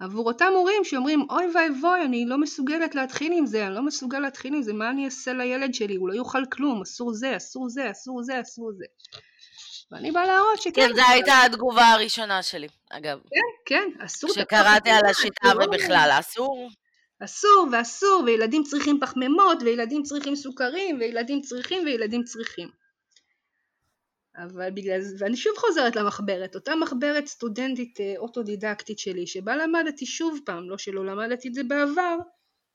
[0.00, 4.18] עבור אותם הורים שאומרים אוי ואבוי אני לא מסוגלת להתחיל עם זה, אני לא מסוגל
[4.18, 7.68] להתחיל עם זה, מה אני אעשה לילד שלי, הוא לא יאכל כלום, אסור זה, אסור
[7.68, 8.84] זה, אסור זה, אסור זה.
[9.90, 10.88] ואני באה להראות שכן.
[10.88, 13.18] כן, זו הייתה התגובה הראשונה שלי, אגב.
[13.30, 14.30] כן, כן, אסור.
[14.30, 16.68] כשקראתי על השיטה ובכלל, אסור.
[17.24, 22.68] אסור ואסור, וילדים צריכים פחמימות, וילדים צריכים סוכרים, וילדים צריכים וילדים צריכים.
[24.36, 30.06] אבל בגלל זה, ואני שוב חוזרת למחברת, אותה מחברת סטודנטית אה, אוטודידקטית שלי, שבה למדתי
[30.06, 32.16] שוב פעם, לא שלא למדתי את זה בעבר,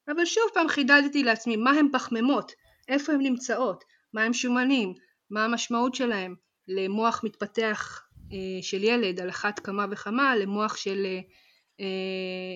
[0.08, 2.52] אבל שוב פעם חידדתי לעצמי מה הם פחמימות,
[2.88, 3.84] איפה הן נמצאות,
[4.14, 4.94] מה הם שומנים,
[5.30, 6.36] מה המשמעות שלהם
[6.68, 11.20] למוח מתפתח אה, של ילד על אחת כמה וכמה למוח של אה,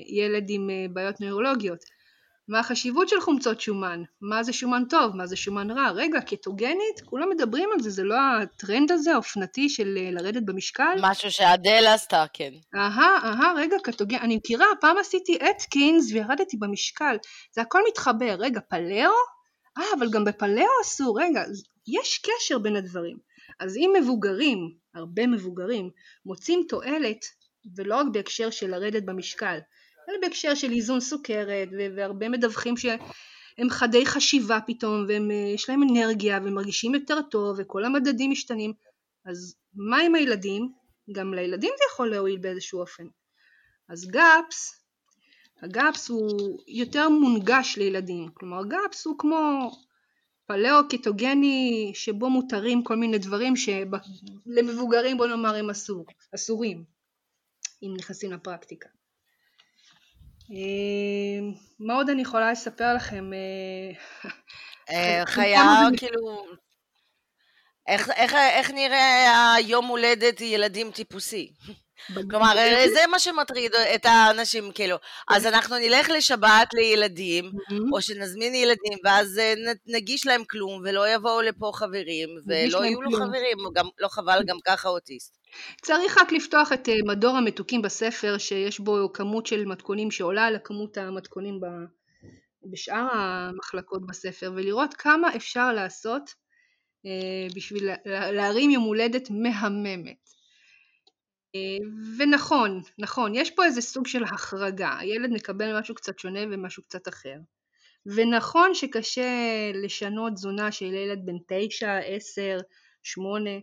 [0.08, 1.80] ילד עם אה, בעיות נוירולוגיות.
[2.48, 7.02] מה החשיבות של חומצות שומן, מה זה שומן טוב, מה זה שומן רע, רגע, קטוגנית,
[7.06, 10.94] כולם מדברים על זה, זה לא הטרנד הזה האופנתי של אה, לרדת במשקל?
[11.02, 12.52] משהו שאדל עשתה, כן.
[12.76, 17.16] אהה, אהה, רגע, קטוגנית, אני מכירה, פעם עשיתי אתקינס וירדתי במשקל,
[17.56, 19.12] זה הכל מתחבר, רגע, פלאו?
[19.78, 21.44] אה, אבל גם בפלאו אסור, רגע,
[21.88, 23.18] יש קשר בין הדברים.
[23.60, 24.58] אז אם מבוגרים,
[24.96, 25.90] הרבה מבוגרים,
[26.26, 27.26] מוצאים תועלת,
[27.76, 29.60] ולא רק בהקשר של לרדת במשקל,
[30.10, 36.96] אלא בהקשר של איזון סוכרת והרבה מדווחים שהם חדי חשיבה פתאום ויש להם אנרגיה ומרגישים
[36.96, 38.74] יותר טוב וכל המדדים משתנים
[39.26, 40.72] אז מה עם הילדים?
[41.12, 43.04] גם לילדים זה יכול להועיל באיזשהו אופן.
[43.90, 44.82] אז גאפס,
[45.62, 49.72] הגאפס הוא יותר מונגש לילדים, כלומר גאפס הוא כמו
[50.46, 56.84] פליאו-קטוגני שבו מותרים כל מיני דברים שלמבוגרים בוא נאמר הם אסור, אסורים
[57.84, 58.90] אם נכנסים לפרקטיקה.
[60.52, 61.40] אה,
[61.80, 63.32] מה עוד אני יכולה לספר לכם?
[64.90, 65.64] אה, חיה
[65.98, 66.46] כאילו
[67.88, 71.54] איך, איך, איך נראה היום הולדת ילדים טיפוסי?
[72.30, 72.54] כלומר,
[72.94, 74.96] זה מה שמטריד את האנשים, כאילו.
[75.30, 77.52] אז אנחנו נלך לשבת לילדים,
[77.94, 79.54] או שנזמין ילדים, ואז אה,
[79.88, 84.58] נגיש להם כלום, ולא יבואו לפה חברים, ולא יהיו לו חברים, גם, לא חבל גם
[84.66, 85.38] ככה אוטיסט.
[85.82, 90.58] צריך רק לפתוח את אה, מדור המתוקים בספר, שיש בו כמות של מתכונים שעולה על
[90.64, 91.60] כמות המתכונים
[92.72, 96.34] בשאר המחלקות בספר, ולראות כמה אפשר לעשות
[97.06, 100.31] אה, בשביל להרים יום הולדת מהממת.
[102.18, 107.08] ונכון, נכון, יש פה איזה סוג של החרגה, הילד מקבל משהו קצת שונה ומשהו קצת
[107.08, 107.36] אחר.
[108.06, 109.32] ונכון שקשה
[109.74, 112.58] לשנות תזונה של ילד בן תשע, עשר,
[113.04, 113.60] שמונה,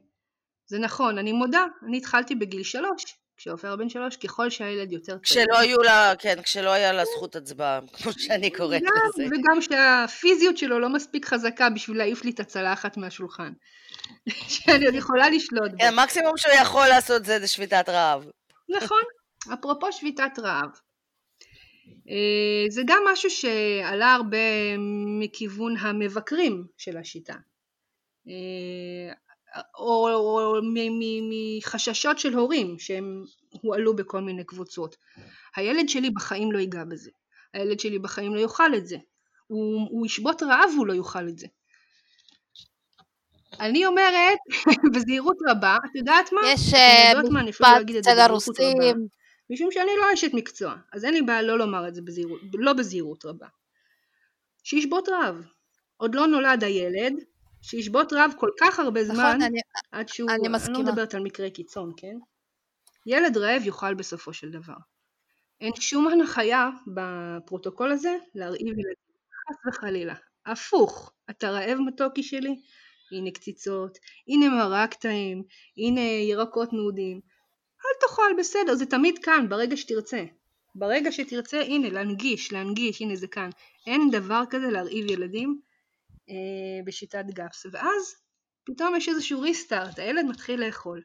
[0.67, 3.05] זה נכון, אני מודה, אני התחלתי בגיל שלוש,
[3.37, 5.21] כשעופר בן שלוש, ככל שהילד יותר צעיר.
[5.23, 9.27] כשלא היו לה, כן, כשלא היה לה זכות הצבעה, כמו שאני קוראת לזה.
[9.27, 13.53] וגם שהפיזיות שלו לא מספיק חזקה בשביל להעיף לי את הצלחת מהשולחן.
[14.29, 15.71] שאני עוד יכולה לשלוט.
[15.79, 18.27] כן, המקסימום שהוא יכול לעשות זה, זה שביתת רעב.
[18.69, 19.03] נכון,
[19.55, 20.71] אפרופו שביתת רעב.
[22.09, 24.39] אה, זה גם משהו שעלה הרבה
[25.21, 27.35] מכיוון המבקרים של השיטה.
[28.29, 29.13] אה,
[29.79, 30.61] או, או
[31.31, 34.97] מחששות של הורים שהם הועלו בכל מיני קבוצות.
[35.57, 37.11] הילד שלי בחיים לא ייגע בזה,
[37.53, 38.97] הילד שלי בחיים לא יאכל את זה,
[39.47, 41.47] הוא, הוא ישבות רעב והוא לא יאכל את זה.
[43.61, 44.39] אני אומרת
[44.95, 46.41] בזהירות רבה, את יודעת מה?
[46.45, 47.13] יש אה,
[47.47, 47.67] משפט
[47.99, 49.09] אצל הרוסים.
[49.51, 52.73] משום שאני לא אשת מקצוע, אז אין לי בעיה לא לומר את זה בזהירות, לא
[52.73, 53.47] בזהירות רבה.
[54.65, 55.45] שישבות רעב.
[55.97, 57.13] עוד לא נולד הילד,
[57.63, 59.61] שישבות רב כל כך הרבה נכון, זמן, נכון, אני,
[59.93, 62.17] עד שהוא, אני, אני לא מדברת על מקרה קיצון, כן?
[63.07, 64.75] ילד רעב יאכל בסופו של דבר.
[65.61, 68.95] אין שום הנחיה בפרוטוקול הזה להרעיב ילדים,
[69.49, 70.15] חס וחלילה.
[70.47, 72.61] הפוך, אתה רעב מתוקי שלי?
[73.13, 75.43] הנה קציצות, הנה מרק טעים,
[75.77, 77.21] הנה ירקות נודים.
[77.87, 80.25] אל תאכל, בסדר, זה תמיד כאן, ברגע שתרצה.
[80.75, 83.51] ברגע שתרצה, הנה, להנגיש, להנגיש, הנה זה כאן.
[83.87, 85.61] אין דבר כזה להרעיב ילדים,
[86.31, 88.15] אה, בשיטת גאפס, ואז
[88.65, 91.03] פתאום יש איזשהו ריסטארט, הילד מתחיל לאכול.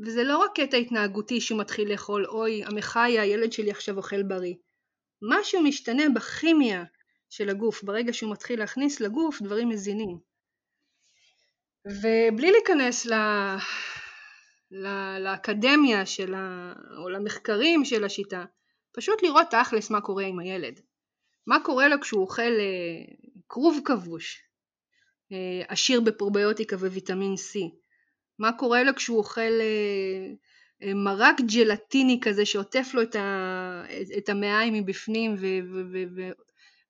[0.00, 4.54] וזה לא רק קטע התנהגותי שהוא מתחיל לאכול, אוי, עמחי, הילד שלי עכשיו אוכל בריא.
[5.22, 6.84] משהו משתנה בכימיה
[7.30, 10.18] של הגוף, ברגע שהוא מתחיל להכניס לגוף דברים מזינים.
[11.86, 13.14] ובלי להיכנס ל...
[14.70, 14.86] ל...
[15.18, 16.72] לאקדמיה של ה...
[16.98, 18.44] או למחקרים של השיטה,
[18.92, 20.80] פשוט לראות תכלס מה קורה עם הילד.
[21.46, 23.14] מה קורה לו כשהוא אוכל אה,
[23.48, 24.42] כרוב כבוש,
[25.32, 27.58] אה, עשיר בפרוביוטיקה וויטמין C?
[28.38, 33.84] מה קורה לו כשהוא אוכל אה, מרק ג'לטיני כזה שעוטף לו את, ה,
[34.18, 36.30] את המעיים מבפנים ו, ו, ו, ו,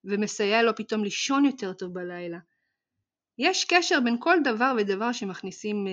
[0.05, 2.39] ומסייע לו פתאום לישון יותר טוב בלילה?
[3.39, 5.87] יש קשר בין כל דבר ודבר שמכניסים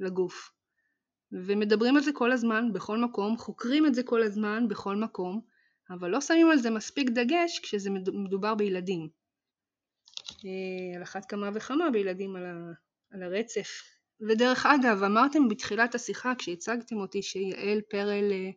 [0.00, 0.50] לגוף.
[1.32, 5.40] ומדברים על זה כל הזמן, בכל מקום, חוקרים את זה כל הזמן, בכל מקום,
[5.90, 9.08] אבל לא שמים על זה מספיק דגש כשזה מדובר בילדים.
[10.44, 12.72] אה, על אחת כמה וכמה בילדים על, ה,
[13.10, 13.68] על הרצף.
[14.28, 18.50] ודרך אגב, אמרתם בתחילת השיחה כשהצגתם אותי שיעל פרל אה,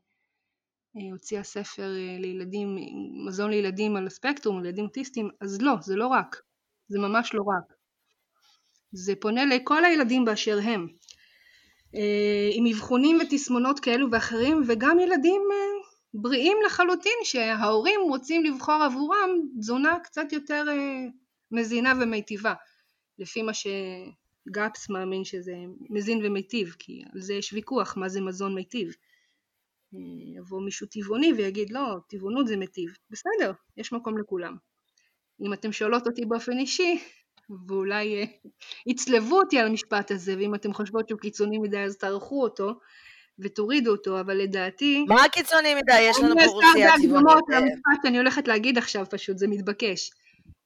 [0.97, 2.75] אה, הוציאה ספר לילדים,
[3.27, 6.35] מזון לילדים על הספקטרום, לילדים אוטיסטים, אז לא, זה לא רק,
[6.87, 7.78] זה ממש לא רק.
[8.91, 10.87] זה פונה לכל הילדים באשר הם,
[12.53, 15.41] עם אבחונים ותסמונות כאלו ואחרים, וגם ילדים
[16.13, 20.63] בריאים לחלוטין שההורים רוצים לבחור עבורם תזונה קצת יותר
[21.51, 22.53] מזינה ומיטיבה,
[23.19, 25.55] לפי מה שגאפס מאמין שזה
[25.89, 28.93] מזין ומיטיב, כי על זה יש ויכוח מה זה מזון מיטיב.
[30.37, 32.89] יבוא מישהו טבעוני ויגיד לא, טבעונות זה מיטיב.
[33.09, 34.55] בסדר, יש מקום לכולם.
[35.41, 36.99] אם אתם שואלות אותי באופן אישי,
[37.67, 38.49] ואולי uh,
[38.87, 42.73] יצלבו אותי על המשפט הזה, ואם אתם חושבות שהוא קיצוני מדי אז תערכו אותו
[43.39, 45.05] ותורידו אותו, אבל לדעתי...
[45.07, 46.01] מה קיצוני מדי?
[46.01, 47.43] יש לנו פה רוסיה טבעונית.
[47.53, 50.11] המשפט שאני הולכת להגיד עכשיו פשוט, זה מתבקש.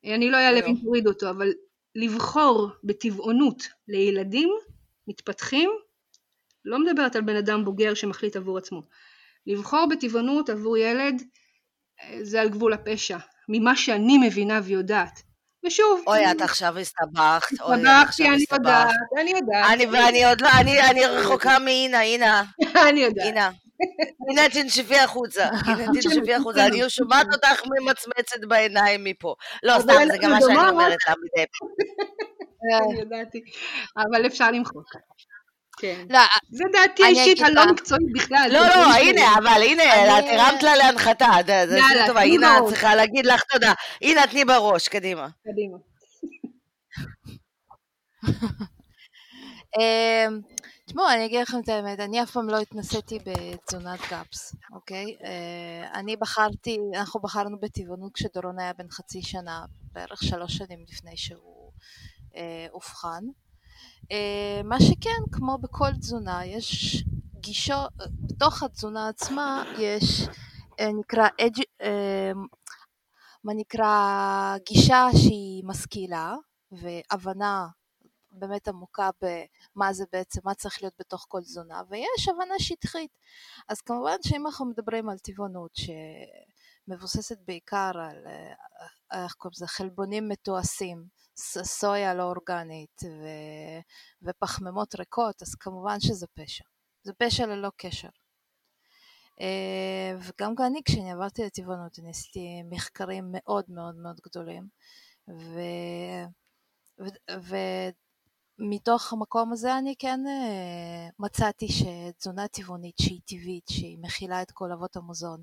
[0.06, 1.50] אני לא אעלב אם תוריד אותו, אבל
[1.96, 4.50] לבחור בטבעונות לילדים
[5.08, 5.70] מתפתחים,
[6.66, 8.82] לא מדברת על בן אדם בוגר שמחליט עבור עצמו,
[9.48, 11.22] לבחור בטבעונות עבור ילד
[12.22, 13.18] זה על גבול הפשע,
[13.50, 15.24] ממה שאני מבינה ויודעת.
[15.66, 17.58] ושוב, אוי, את עכשיו הסתבכת.
[17.62, 18.46] הסתבכתי, אני.
[18.52, 19.72] יודעת, אני יודעת.
[19.74, 20.50] אני ואני עוד לא,
[20.90, 22.44] אני רחוקה מאינה, הנה,
[22.90, 23.28] אני יודעת.
[23.28, 23.52] הנה.
[24.30, 29.36] הנה תנשפי החוצה, הנה תנשפי החוצה, אני שומעת אותך ממצמצת בעיניים מפה.
[29.64, 30.72] לא, סתם, זה גם מה אנחנו שאני דומות.
[30.72, 31.70] אומרת לה מדי פעם.
[34.06, 34.86] אבל אפשר למחוק.
[35.78, 36.06] כן.
[36.10, 37.72] לא, זה דעתי האישית אגיד הלא.
[37.72, 38.48] מקצועית בכלל.
[38.52, 39.84] לא, לא, הנה, אבל הנה,
[40.20, 42.64] את הרמת לה להנחתה, זה זה יאללה, טובה, תנו הנה, את.
[42.68, 43.74] צריכה להגיד לך תודה.
[44.02, 45.28] הנה, תני בראש, קדימה.
[45.44, 45.78] קדימה.
[49.78, 50.42] אמ,
[50.86, 55.06] תשמעו, אני אגיד לכם את האמת, אני אף פעם לא התנסיתי בתזונת גאפס, אוקיי?
[55.24, 61.18] אה, אני בחרתי, אנחנו בחרנו בטבעונות כשדורון היה בן חצי שנה, בערך שלוש שנים לפני
[61.18, 61.72] שהוא
[62.36, 63.24] אה, אובחן.
[64.12, 66.96] אה, מה שכן, כמו בכל תזונה, יש
[67.40, 67.92] גישות,
[68.22, 70.22] בתוך התזונה עצמה יש,
[70.80, 72.32] אה, נקרא, אג', אה,
[73.44, 76.36] מה נקרא, גישה שהיא משכילה,
[76.72, 77.68] והבנה
[78.32, 83.12] באמת עמוקה במה זה בעצם, מה צריך להיות בתוך כל תזונה, ויש הבנה שטחית.
[83.70, 88.28] אז כמובן שאם אנחנו מדברים על טבעונות שמבוססת בעיקר על,
[89.14, 91.06] איך קוראים לזה, חלבונים מתועשים,
[91.64, 93.28] סויה לא אורגנית ו,
[94.22, 96.64] ופחמימות ריקות, אז כמובן שזה פשע.
[97.04, 98.10] זה פשע ללא קשר.
[99.42, 104.68] אה, וגם אני, כשאני עברתי לטבעונות, אני עשיתי מחקרים מאוד מאוד מאוד גדולים,
[105.28, 105.60] ו...
[107.00, 107.08] ו...
[107.40, 107.56] ו...
[109.12, 114.96] המקום הזה אני כן אה, מצאתי שתזונה טבעונית שהיא טבעית, שהיא מכילה את כל אבות
[114.96, 115.42] המזון,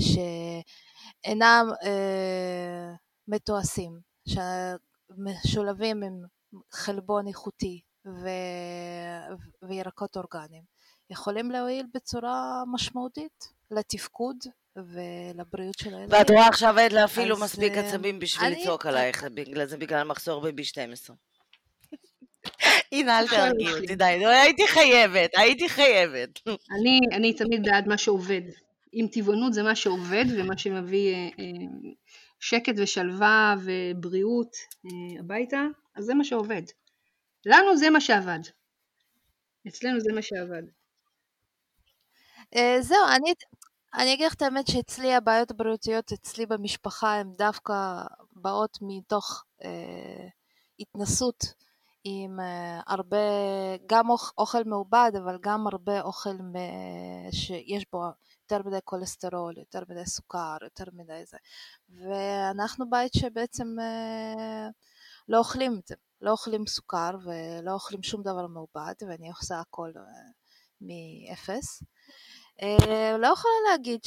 [0.00, 2.92] שאינם אה,
[3.28, 4.00] מתועשים,
[5.16, 6.22] שמשולבים עם
[6.72, 8.28] חלבון איכותי ו...
[9.62, 10.62] וירקות אורגניים,
[11.10, 14.36] יכולים להועיל בצורה משמעותית לתפקוד
[14.76, 16.18] ולבריאות של הילדים.
[16.18, 19.76] ואת רואה עכשיו אין לה אפילו מספיק אה, עצבים בשביל אני- לצעוק עלייך, בגלל זה
[19.76, 21.12] בגלל מחסור ב-B12.
[22.92, 23.26] הנה, אל.
[23.96, 26.40] די, נו, הייתי חייבת, הייתי חייבת.
[26.80, 28.42] אני, אני תמיד בעד מה שעובד.
[28.94, 31.44] אם טבעונות זה מה שעובד ומה שמביא אה, אה,
[32.40, 35.62] שקט ושלווה ובריאות אה, הביתה,
[35.96, 36.62] אז זה מה שעובד.
[37.46, 38.40] לנו זה מה שעבד.
[39.68, 40.62] אצלנו זה מה שעבד.
[42.56, 43.34] אה, זהו, אני,
[43.94, 47.74] אני אגיד לך את האמת שאצלי הבעיות הבריאותיות אצלי במשפחה הן דווקא
[48.32, 50.28] באות מתוך אה,
[50.80, 51.44] התנסות
[52.04, 53.16] עם אה, הרבה,
[53.86, 56.54] גם אוכ, אוכל מעובד, אבל גם הרבה אוכל מ,
[57.32, 58.02] שיש בו
[58.52, 61.36] יותר מדי כולסטרול, יותר מדי סוכר, יותר מדי זה.
[61.88, 64.68] ואנחנו בית שבעצם אה,
[65.28, 69.92] לא אוכלים את זה, לא אוכלים סוכר ולא אוכלים שום דבר מעובד, ואני עושה הכל
[69.96, 70.02] אה,
[70.80, 71.82] מאפס.
[72.62, 74.00] אה, לא יכולה להגיד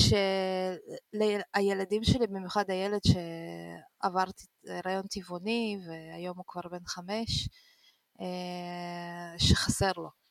[1.55, 7.49] שהילדים שלי, במיוחד הילד שעברתי הריון טבעוני והיום הוא כבר בן חמש,
[9.37, 10.22] שחסר לו.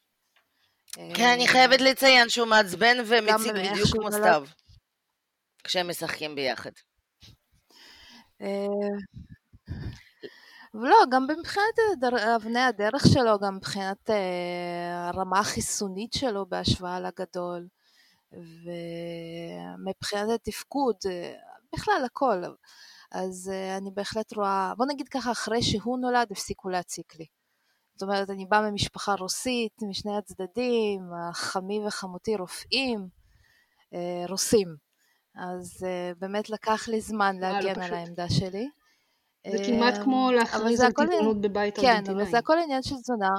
[0.95, 4.13] כן, אני חייבת לציין שהוא מעצבן ומציג בדיוק כמו.
[4.13, 4.45] סתיו.
[5.65, 6.71] כשהם משחקים ביחד.
[8.43, 8.67] אה,
[10.75, 12.03] ולא, גם מבחינת
[12.37, 17.69] אבני הדרך שלו, גם מבחינת אה, הרמה החיסונית שלו בהשוואה לגדול,
[19.83, 21.35] ומבחינת התפקוד, אה,
[21.75, 22.43] בכלל הכל.
[23.11, 27.27] אז אה, אני בהחלט רואה, בוא נגיד ככה, אחרי שהוא נולד הפסיקו להציק לי.
[27.95, 31.01] זאת אומרת, אני באה ממשפחה רוסית, משני הצדדים,
[31.33, 33.09] חמי וחמותי רופאים,
[33.95, 34.77] אה, רוסים.
[35.37, 37.83] אז אה, באמת לקח לי זמן אה, לא להגן.
[37.83, 38.69] על העמדה שלי.
[39.53, 42.23] זה כמעט כמו אבל להכריז זה על טבעונות בבית כן, ארגנטינאי.
[42.23, 43.31] אבל זה הכל עניין של תזונה.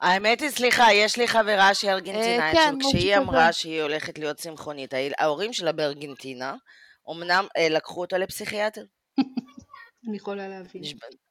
[0.00, 3.52] האמת היא, סליחה, יש לי חברה שהיא ארגנטינאית, כן, שכשהיא משהו אמרה.
[3.52, 6.54] שהיא הולכת להיות צמחונית, ההורים שלה בארגנטינה,
[7.10, 8.84] אמנם לקחו אותה לפסיכיאטר.
[10.08, 10.82] אני יכולה להבין.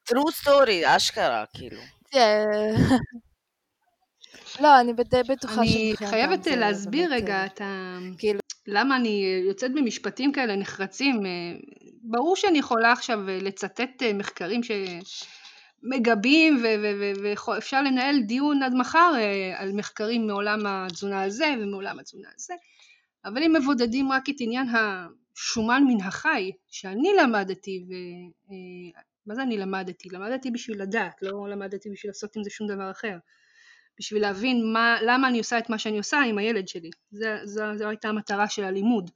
[0.09, 1.81] true story, אשכרה, כאילו.
[2.11, 2.45] תראה,
[4.61, 7.97] לא, אני די בטוחה אני חייבת זה להסביר רגע אה, את ה...
[8.17, 11.25] כאילו, למה אני יוצאת במשפטים כאלה נחרצים.
[11.25, 11.31] אה,
[12.01, 16.63] ברור שאני יכולה עכשיו אה, לצטט אה, מחקרים שמגבים
[17.23, 22.53] ואפשר לנהל דיון עד מחר אה, על מחקרים מעולם התזונה הזה ומעולם התזונה הזה,
[23.25, 27.93] אבל אם מבודדים רק את עניין השומן מן החי שאני למדתי, ו...
[28.51, 30.09] אה, מה זה אני למדתי?
[30.09, 33.17] למדתי בשביל לדעת, לא למדתי בשביל לעשות עם זה שום דבר אחר.
[33.99, 36.89] בשביל להבין מה, למה אני עושה את מה שאני עושה עם הילד שלי.
[37.11, 39.11] זה, זו, זו הייתה המטרה של הלימוד.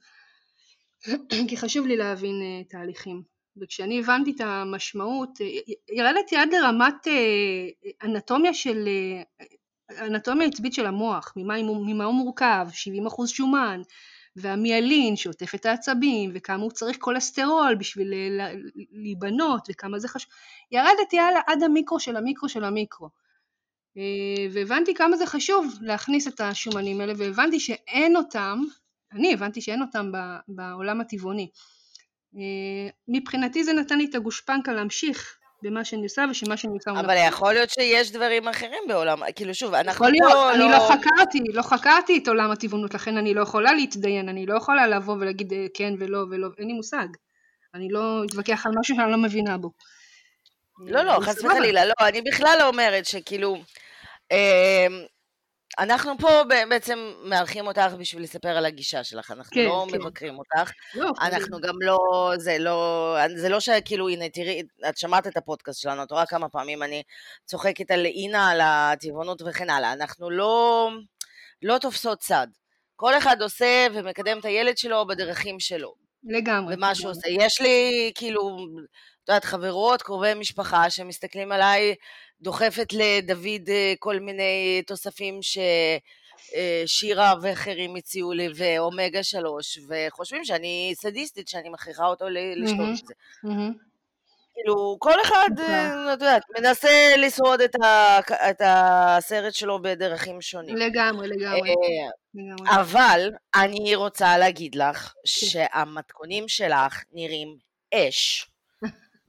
[1.48, 3.22] כי חשוב לי להבין uh, תהליכים.
[3.62, 8.88] וכשאני הבנתי את המשמעות, uh, ירדתי עד לרמת uh, אנטומיה של,
[9.90, 12.66] uh, אנטומיה עצבית של המוח, ממה, ממה הוא מורכב,
[13.22, 13.80] 70% שומן,
[14.36, 18.12] והמיאלין שעוטף את העצבים, וכמה הוא צריך כולסטרול בשביל
[18.92, 20.30] להיבנות, וכמה זה חשוב.
[20.72, 23.08] ירדתי הלאה עד המיקרו של המיקרו של המיקרו.
[23.96, 28.58] אה, והבנתי כמה זה חשוב להכניס את השומנים האלה, והבנתי שאין אותם,
[29.12, 30.12] אני הבנתי שאין אותם
[30.48, 31.48] בעולם הטבעוני.
[32.36, 36.90] אה, מבחינתי זה נתן לי את הגושפנקה להמשיך במה שאני עושה ושמה שאני עושה.
[36.90, 40.70] אבל יכול להיות שיש דברים אחרים בעולם, כאילו שוב, אנחנו יכול להיות, פה אני לא...
[40.70, 44.86] לא חקרתי, לא חקרתי את עולם הטבעונות, לכן אני לא יכולה להתדיין, אני לא יכולה
[44.86, 47.06] לבוא ולהגיד אה, כן ולא ולא, אין לי מושג.
[47.74, 49.70] אני לא אתווכח על משהו שאני לא מבינה בו.
[50.78, 53.56] לא, לא, חס וחלילה, לא, אני בכלל לא אומרת שכאילו,
[54.32, 54.86] אה,
[55.78, 56.28] אנחנו פה
[56.68, 59.98] בעצם מארחים אותך בשביל לספר על הגישה שלך, אנחנו כן, לא כן.
[59.98, 61.98] מבקרים אותך, לא, אנחנו גם לא,
[62.36, 66.48] זה לא, זה לא שכאילו, הנה, תראי, את שמעת את הפודקאסט שלנו, את רואה כמה
[66.48, 67.02] פעמים אני
[67.44, 70.90] צוחקת על אינה, על הטבעונות וכן הלאה, אנחנו לא,
[71.62, 72.46] לא תופסות צד.
[72.96, 75.94] כל אחד עושה ומקדם את הילד שלו בדרכים שלו.
[76.24, 76.74] לגמרי.
[76.74, 77.28] ומה שהוא עושה.
[77.28, 78.56] יש לי, כאילו,
[79.24, 81.94] את יודעת, חברות, קרובי משפחה, שמסתכלים עליי
[82.40, 90.92] דוחפת לדוד אה, כל מיני תוספים ששירה אה, ואחרים הציעו לי, ואומגה שלוש, וחושבים שאני
[90.96, 93.14] סדיסטית, שאני מכריחה אותו לשתות את זה.
[94.54, 98.18] כאילו, כל אחד, אה, את יודעת, מנסה לשרוד את, ה,
[98.50, 100.76] את הסרט שלו בדרכים שונים.
[100.76, 101.74] לגמרי, לגמרי.
[102.66, 105.12] אבל אני רוצה להגיד לך כן.
[105.24, 107.56] שהמתכונים שלך נראים
[107.94, 108.50] אש.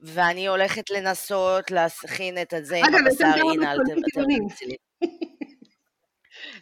[0.06, 4.76] ואני הולכת לנסות להכין את זה עם הבשר אינה על תרצלי.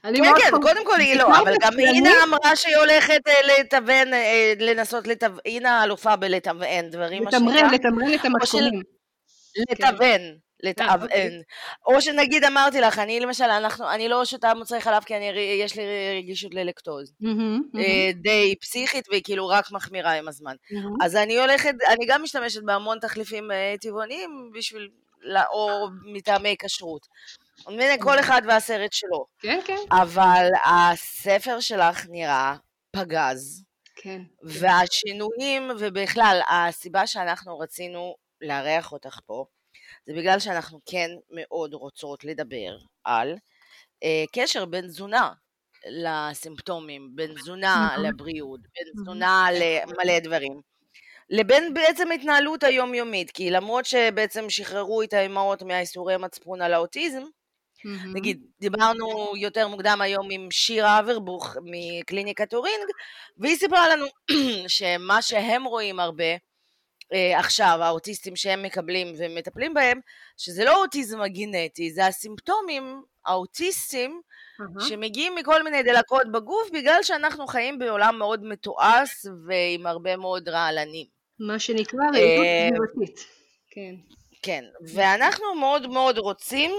[0.04, 4.54] כן, כן, קודם כל היא לא, אבל גם אינה אמרה שהיא הולכת אה, לתוון, אה,
[4.60, 7.48] לנסות לתוון, אינה אלופה בלתוון דברים, מה שנקרא.
[7.48, 8.82] לתמרן, לתמרן את המתכונים.
[9.72, 10.22] לתוון.
[10.64, 11.04] לתאבן.
[11.04, 11.42] אוקיי.
[11.86, 15.26] או שנגיד אמרתי לך, אני למשל, אנחנו, אני לא שותה מוצרי חלב כי אני,
[15.62, 15.84] יש לי
[16.18, 17.14] רגישות ללקטוז.
[17.78, 20.56] אה, די פסיכית והיא כאילו רק מחמירה עם הזמן.
[21.02, 24.90] אז אני הולכת, אני גם משתמשת בהמון תחליפים אה, טבעוניים בשביל,
[25.54, 27.08] או מטעמי כשרות.
[28.02, 29.26] כל אחד והסרט שלו.
[29.40, 29.78] כן, כן.
[29.92, 32.56] אבל הספר שלך נראה
[32.92, 33.64] פגז.
[33.96, 34.22] כן.
[34.44, 39.46] והשינויים, ובכלל, הסיבה שאנחנו רצינו לארח אותך פה,
[40.06, 43.36] זה בגלל שאנחנו כן מאוד רוצות לדבר על
[44.04, 45.34] אה, קשר בין תזונה
[45.90, 48.06] לסימפטומים, בין תזונה נכון.
[48.06, 50.62] לבריאות, בין תזונה למלא דברים.
[51.30, 58.08] לבין בעצם התנהלות היומיומית, כי למרות שבעצם שחררו את האימהות מהאיסורי מצפון על האוטיזם, mm-hmm.
[58.14, 62.86] נגיד, דיברנו יותר מוקדם היום עם שירה אברבוך מקליניקת אורינג,
[63.38, 64.06] והיא סיפרה לנו
[64.68, 66.34] שמה שהם רואים הרבה,
[67.38, 70.00] עכשיו, האוטיסטים שהם מקבלים ומטפלים בהם,
[70.38, 74.22] שזה לא האוטיזם הגנטי, זה הסימפטומים האוטיסטים
[74.62, 74.84] uh-huh.
[74.84, 79.10] שמגיעים מכל מיני דלקות בגוף, בגלל שאנחנו חיים בעולם מאוד מתועש
[79.48, 81.06] ועם הרבה מאוד רעלנים.
[81.40, 83.20] מה שנקרא אה, סביבתית.
[83.70, 83.96] כן.
[84.42, 86.72] כן, ואנחנו מאוד מאוד רוצים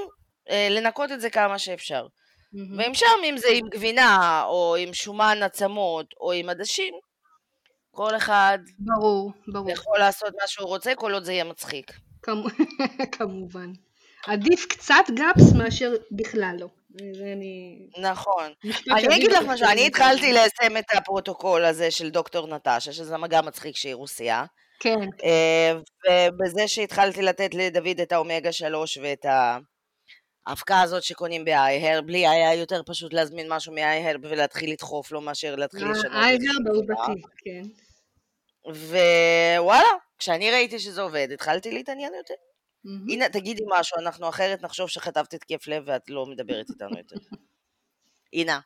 [0.50, 2.06] אה, לנקות את זה כמה שאפשר.
[2.06, 2.78] Mm-hmm.
[2.78, 6.94] ואם שם, אם זה עם גבינה, או עם שומן עצמות, או עם עדשים,
[7.94, 9.70] כל אחד ברור, ברור.
[9.70, 11.92] יכול לעשות מה שהוא רוצה, כל עוד זה יהיה מצחיק.
[13.18, 13.72] כמובן.
[14.26, 16.66] עדיף קצת גאפס מאשר בכלל לא.
[17.98, 18.52] נכון.
[18.90, 23.46] אני אגיד לך משהו, אני התחלתי ליישם את הפרוטוקול הזה של דוקטור נטשה, שזה גם
[23.46, 24.44] מצחיק שהיא רוסייה.
[24.80, 24.98] כן.
[25.24, 25.72] אה,
[26.08, 29.26] ובזה שהתחלתי לתת לדוד את האומגה 3 ואת
[30.46, 35.56] ההפקעה הזאת שקונים ב-iHerb, לי היה יותר פשוט להזמין משהו מ-iHerb ולהתחיל לדחוף לו מאשר
[35.56, 36.12] להתחיל לשנות.
[36.12, 37.62] iHerb אהובתי, כן.
[38.66, 42.34] ווואלה, כשאני ראיתי שזה עובד, התחלתי להתעניין יותר.
[42.34, 43.12] Mm-hmm.
[43.12, 47.16] הנה, תגידי משהו, אנחנו אחרת נחשוב שחטפת התקף לב ואת לא מדברת איתנו יותר.
[48.32, 48.60] הנה.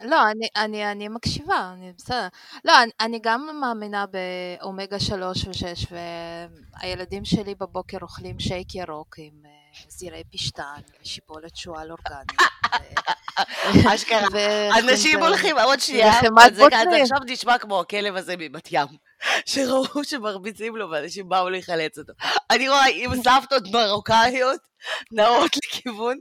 [0.00, 2.28] לא, אני, אני, אני מקשיבה, אני בסדר.
[2.64, 5.94] לא, אני, אני גם מאמינה באומגה 3 ו-6,
[6.80, 12.40] והילדים שלי בבוקר אוכלים שייק ירוק עם uh, זירי פשטן ושיבולת שועל אורגנית.
[13.94, 14.28] אשכרה.
[14.78, 16.12] אנשים הולכים, עוד שנייה,
[16.54, 16.66] זה
[17.02, 18.86] עכשיו נשמע כמו הכלב הזה מבת ים.
[19.46, 22.12] שראו שמרביצים לו ואנשים באו להיחלץ אותו.
[22.50, 24.60] אני רואה עם סבתות מרוקאיות
[25.12, 26.18] נעות לכיוון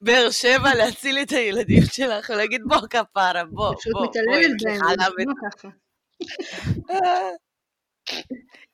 [0.00, 4.12] באר שבע להציל את הילדים שלך ולהגיד בוא כפרה, בוא, בוא, בוא,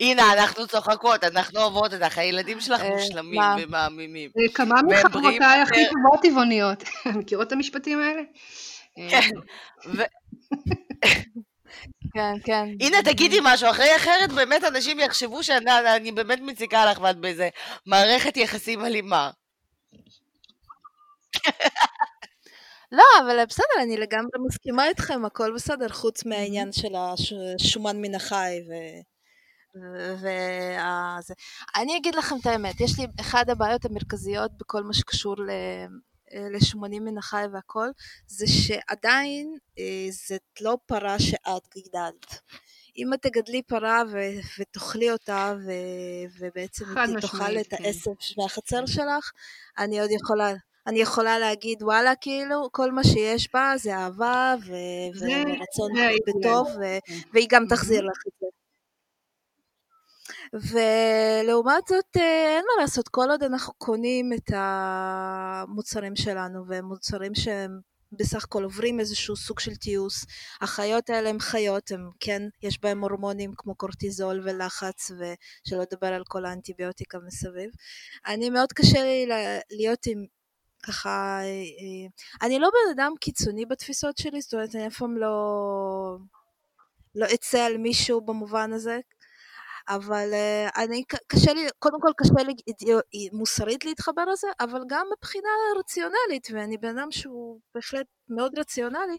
[0.00, 4.30] הנה, אנחנו צוחקות, אנחנו אוהבות אותך, הילדים שלך אה, מושלמים ומאמינים.
[4.54, 6.82] כמה מחברותיי הכי טובות טבעוניות.
[7.18, 8.22] מכירות את המשפטים האלה?
[9.10, 9.30] כן.
[12.14, 12.68] כן, כן.
[12.80, 17.48] הנה, תגידי משהו, אחרי אחרת באמת אנשים יחשבו שאני באמת מציקה לך ואת באיזה
[17.86, 19.30] מערכת יחסים אלימה.
[22.92, 28.60] לא, אבל בסדר, אני לגמרי מסכימה איתכם, הכל בסדר, חוץ מהעניין של השומן מן החי
[28.68, 28.72] ו...
[30.14, 31.34] וזה.
[31.76, 35.50] אני אגיד לכם את האמת, יש לי, אחת הבעיות המרכזיות בכל מה שקשור ל...
[36.50, 37.88] לשומנים מן החי והכל,
[38.26, 42.40] זה שעדיין אה, זאת לא פרה שאת גידלת.
[42.96, 47.84] אם את תגדלי פרה ו- ותאכלי אותה ו- ובעצם היא תאכל את כן.
[47.84, 49.30] העשב מהחצר שלך,
[49.78, 50.52] אני עוד יכולה,
[50.86, 55.92] אני יכולה להגיד וואלה כאילו כל מה שיש בה זה אהבה ו- ורצון
[56.26, 56.98] בטוב ו-.
[57.32, 58.46] והיא גם תחזיר לך את זה.
[60.52, 67.34] ולעומת זאת אה, אין מה לעשות, כל עוד אנחנו קונים את המוצרים שלנו והם מוצרים
[67.34, 67.80] שהם
[68.12, 70.24] בסך הכל עוברים איזשהו סוג של תיעוש.
[70.60, 76.22] החיות האלה הן חיות, הם כן, יש בהם הורמונים כמו קורטיזול ולחץ, ושלא לדבר על
[76.28, 77.70] כל האנטיביוטיקה מסביב.
[78.26, 79.26] אני מאוד קשה לי
[79.70, 80.24] להיות עם
[80.82, 85.16] ככה, אה, אה, אני לא בן אדם קיצוני בתפיסות שלי, זאת אומרת אני אף פעם
[85.16, 86.16] לא,
[87.14, 89.00] לא אצא על מישהו במובן הזה,
[89.88, 92.54] אבל uh, אני, קשה לי, קודם כל קשה לי
[93.32, 99.16] מוסרית להתחבר לזה, אבל גם מבחינה רציונלית, ואני בן אדם שהוא בהחלט מאוד רציונלי,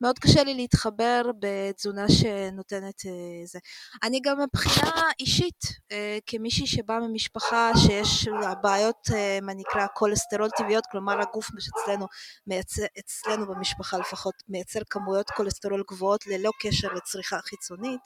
[0.00, 3.06] מאוד קשה לי להתחבר בתזונה שנותנת uh,
[3.44, 3.58] זה.
[4.02, 5.94] אני גם מבחינה אישית, uh,
[6.26, 11.50] כמישהי שבאה ממשפחה שיש לה בעיות, uh, מה נקרא, כולסטרול טבעיות, כלומר הגוף
[11.82, 12.06] אצלנו,
[12.46, 18.00] מייצר, אצלנו במשפחה לפחות, מייצר כמויות כולסטרול גבוהות ללא קשר לצריכה חיצונית.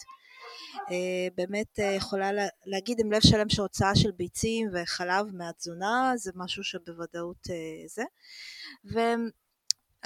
[0.90, 2.30] אה, באמת אה, יכולה
[2.66, 8.04] להגיד עם לב שלם שהוצאה של ביצים וחלב מהתזונה זה משהו שבוודאות אה, זה.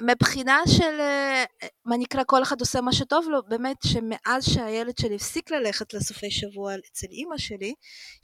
[0.01, 1.01] ומבחינה של
[1.84, 6.30] מה נקרא כל אחד עושה מה שטוב לו, באמת שמאז שהילד שלי הפסיק ללכת לסופי
[6.30, 7.74] שבוע אצל אימא שלי,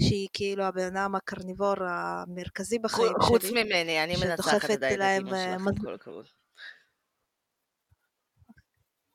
[0.02, 5.82] שהיא כאילו הבן אדם הקרניבור המרכזי בחיים שלי, חוץ ממני, אני מנצחת את הילדים שלך,
[5.84, 6.26] כל הכבוד.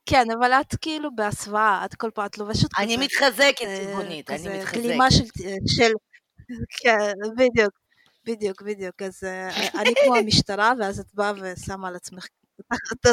[0.06, 2.84] כן, אבל את כאילו בהסוואה, את כל פעם, את לובשת כזה.
[2.84, 4.78] אני מתחזקת, טבעונית, אני מתחזקת.
[4.78, 5.24] גלימה של,
[5.66, 5.92] של...
[6.82, 7.72] כן, בדיוק,
[8.24, 9.02] בדיוק, בדיוק.
[9.02, 9.48] אז אה,
[9.80, 12.26] אני כמו המשטרה, ואז את באה ושמה על עצמך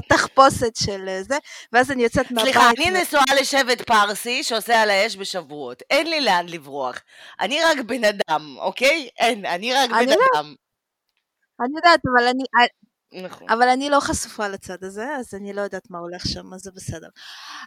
[0.10, 1.38] תחפושת של אה, זה,
[1.74, 2.54] ואז אני יוצאת מהבית.
[2.54, 5.84] סליחה, אני נשואה לשבט פרסי שעושה על האש בשבועות.
[5.90, 7.02] אין לי לאן לברוח.
[7.40, 9.10] אני רק בן אדם, אוקיי?
[9.20, 10.56] אין, אני רק בן אדם.
[11.62, 12.44] אני יודעת, אבל אני,
[13.14, 13.50] נכון.
[13.50, 16.72] אבל אני לא חשופה לצד הזה, אז אני לא יודעת מה הולך שם, אז זה
[16.72, 17.08] בסדר.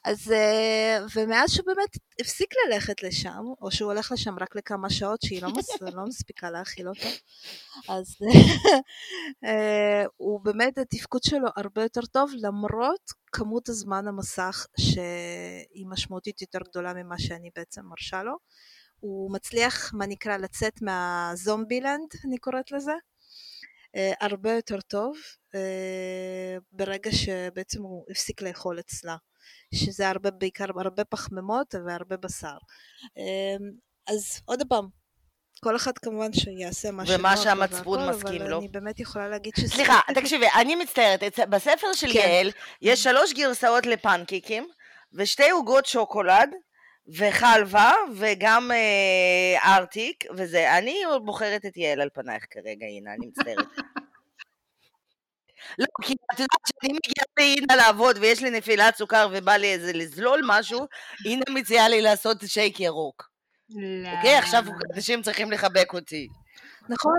[0.05, 5.23] אז, אה, ומאז שהוא באמת הפסיק ללכת לשם, או שהוא הולך לשם רק לכמה שעות,
[5.23, 7.09] שהיא לא, מס, לא מספיקה להאכיל אותו,
[7.89, 8.17] אז
[9.45, 16.59] אה, הוא באמת, התפקוד שלו הרבה יותר טוב, למרות כמות הזמן המסך שהיא משמעותית יותר
[16.71, 18.37] גדולה ממה שאני בעצם מרשה לו.
[19.01, 22.93] הוא מצליח, מה נקרא, לצאת מהזומבילנד, אני קוראת לזה.
[23.97, 25.17] אה, הרבה יותר טוב
[25.55, 29.17] אה, ברגע שבעצם הוא הפסיק לאכול אצלה,
[29.75, 32.57] שזה הרבה, בעיקר הרבה פחמימות והרבה בשר.
[33.19, 33.57] אה,
[34.07, 34.89] אז עוד פעם,
[35.61, 38.59] כל אחד כמובן שיעשה מה שנוח ומה שהמצפון מסכים לו.
[38.59, 39.69] אני באמת יכולה להגיד שזה...
[39.69, 42.19] סליחה, תקשיבי, אני מצטערת, בספר של כן.
[42.19, 42.51] יעל
[42.83, 44.69] יש שלוש גרסאות לפנקיקים
[45.13, 46.51] ושתי עוגות שוקולד
[47.09, 53.67] וחלבה וגם אה, ארטיק וזה, אני בוחרת את יעל על פנייך כרגע, הנה, אני מצטערת.
[55.79, 59.93] לא, כי את יודעת שאני מגיעה לאינה לעבוד ויש לי נפילת סוכר ובא לי איזה
[59.93, 60.87] לזלול משהו,
[61.27, 63.29] אינה מציעה לי לעשות שייק ירוק.
[64.17, 64.37] אוקיי?
[64.37, 66.29] עכשיו אנשים צריכים לחבק אותי.
[66.89, 67.19] נכון.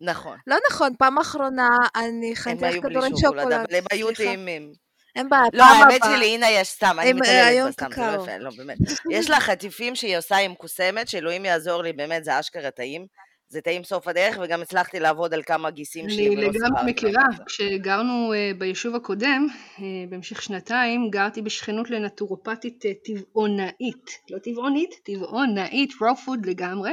[0.00, 0.38] נכון.
[0.46, 3.52] לא נכון, פעם אחרונה אני חייתי כדורי שוקולד.
[3.52, 4.72] אבל הם היו טעימים.
[5.16, 8.50] אין בעיה, לא, האמת שלי, הנה יש סתם, אני מטיילת בסתם, זה לא יפה, לא,
[8.56, 8.78] באמת.
[9.10, 13.06] יש לה חטיפים שהיא עושה עם קוסמת, שאלוהים יעזור לי, באמת, זה אשכרה טעים.
[13.52, 16.26] זה טעים סוף הדרך, וגם הצלחתי לעבוד על כמה גיסים שלי.
[16.26, 19.80] אני לגמרי מכירה, כשגרנו אה, ביישוב הקודם, אה,
[20.10, 26.92] במשך שנתיים, גרתי בשכנות לנטורופתית אה, טבעונאית, לא טבעונית, טבעונאית, raw food לגמרי.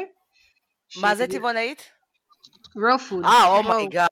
[1.01, 1.96] מה זה טבעונאית?
[2.77, 3.25] Raw food.
[3.25, 4.07] אה, oh my god.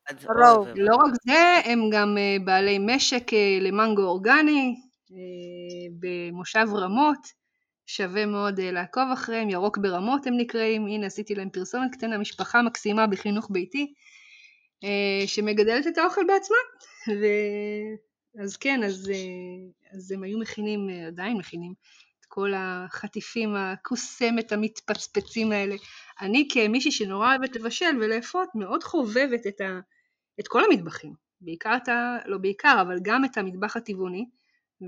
[0.76, 4.76] לא רק זה, הם גם אה, בעלי משק אה, למנגו אורגני,
[5.10, 5.14] אה,
[6.00, 7.46] במושב רמות.
[7.86, 12.62] שווה מאוד אה, לעקוב אחריהם, ירוק ברמות הם נקראים, הנה עשיתי להם פרסומת קטנה, משפחה
[12.62, 13.94] מקסימה בחינוך ביתי,
[14.84, 16.58] אה, שמגדלת את האוכל בעצמה,
[17.08, 17.26] ו...
[18.44, 21.74] אז כן, אז, אה, אז הם היו מכינים, עדיין מכינים,
[22.36, 25.76] כל החטיפים, הכוסמת, המתפצפצים האלה.
[26.22, 29.80] אני כמישהי שנורא אוהבת לבשל ולאפות, מאוד חובבת את, ה...
[30.40, 32.18] את כל המטבחים, בעיקר את ה...
[32.26, 34.26] לא בעיקר, אבל גם את המטבח הטבעוני,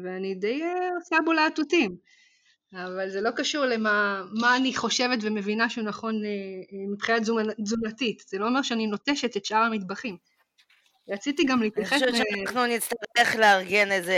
[0.04, 0.62] ואני די
[0.96, 1.98] עושה בו להטוטים.
[2.74, 7.22] אבל זה לא קשור למה אני חושבת ומבינה שהוא נכון אה, אה, מבחינת
[7.64, 8.24] תזונתית.
[8.28, 10.18] זה לא אומר שאני נוטשת את שאר המטבחים.
[11.10, 12.18] רציתי גם אני להתייחס חושבת ל...
[12.18, 14.18] שאנחנו נצטרך לארגן איזה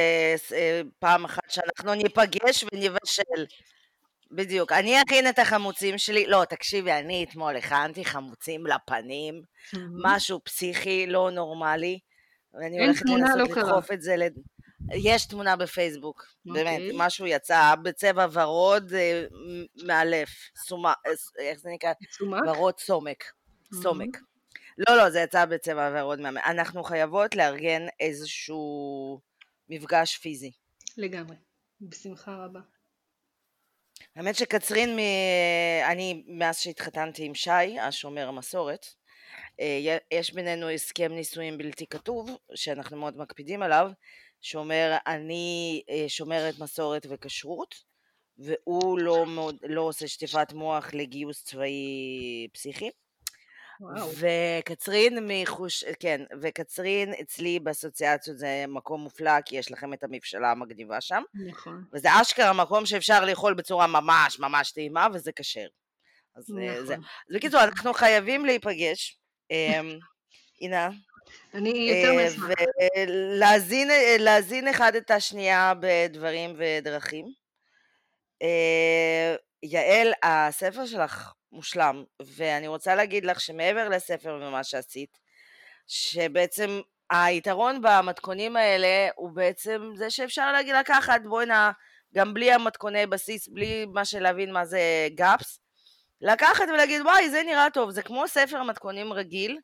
[0.53, 3.45] אה, פעם אחת שאנחנו ניפגש ונבשל.
[4.31, 4.71] בדיוק.
[4.71, 6.25] אני אכין את החמוצים שלי.
[6.27, 9.41] לא, תקשיבי, אני אתמול הכנתי חמוצים לפנים,
[10.03, 11.99] משהו פסיכי, לא נורמלי.
[12.53, 13.63] ואני הולכת לנסות לא קרה.
[13.63, 14.21] לדחוף את זה ל...
[14.93, 16.91] יש תמונה בפייסבוק, באמת, אוקיי.
[16.93, 19.23] משהו יצא בצבע ורוד אה,
[19.85, 21.93] מאלף, סומה, אה, איך זה נקרא?
[22.17, 22.41] סומק?
[22.47, 23.23] ורוד סומק,
[23.73, 24.17] סומק.
[24.87, 26.37] לא, לא, זה יצא בצבע ורוד מהמם.
[26.37, 29.19] אנחנו חייבות לארגן איזשהו
[29.69, 30.51] מפגש פיזי.
[30.97, 31.35] לגמרי.
[31.81, 32.59] בשמחה רבה.
[34.15, 34.99] האמת שקצרין, מ...
[35.91, 38.85] אני מאז שהתחתנתי עם שי, השומר המסורת,
[39.59, 43.91] אה, יש בינינו הסכם נישואים בלתי כתוב, שאנחנו מאוד מקפידים עליו,
[44.41, 47.75] שאומר אני אה, שומרת מסורת וכשרות,
[48.37, 49.25] והוא לא,
[49.63, 52.89] לא עושה שטיפת מוח לגיוס צבאי פסיכי.
[53.79, 54.09] וואו.
[54.19, 55.83] וקצרין מחוש...
[55.99, 61.23] כן, וקצרין אצלי באסוציאציות זה מקום מופלא, כי יש לכם את המבשלה המגניבה שם.
[61.49, 61.83] נכון.
[61.93, 65.67] וזה אשכרה מקום שאפשר לאכול בצורה ממש ממש טעימה, וזה כשר.
[66.35, 66.93] אז אה, זה...
[66.93, 67.05] נכון.
[67.29, 69.19] אז בקיצור, אנחנו חייבים להיפגש.
[69.51, 69.99] אמ,
[70.61, 70.89] הנה,
[71.53, 72.49] אני יותר אה, מאשמח.
[72.97, 77.25] ולהזין אה, להזין אחד את השנייה בדברים ודרכים.
[78.41, 85.17] אה, יעל, הספר שלך מושלם, ואני רוצה להגיד לך שמעבר לספר ומה שעשית,
[85.87, 91.71] שבעצם היתרון במתכונים האלה הוא בעצם זה שאפשר להגיד לקחת, בואי נא,
[92.15, 95.59] גם בלי המתכוני בסיס, בלי מה שלהבין מה זה גאפס,
[96.21, 99.59] לקחת ולהגיד וואי זה נראה טוב, זה כמו ספר מתכונים רגיל,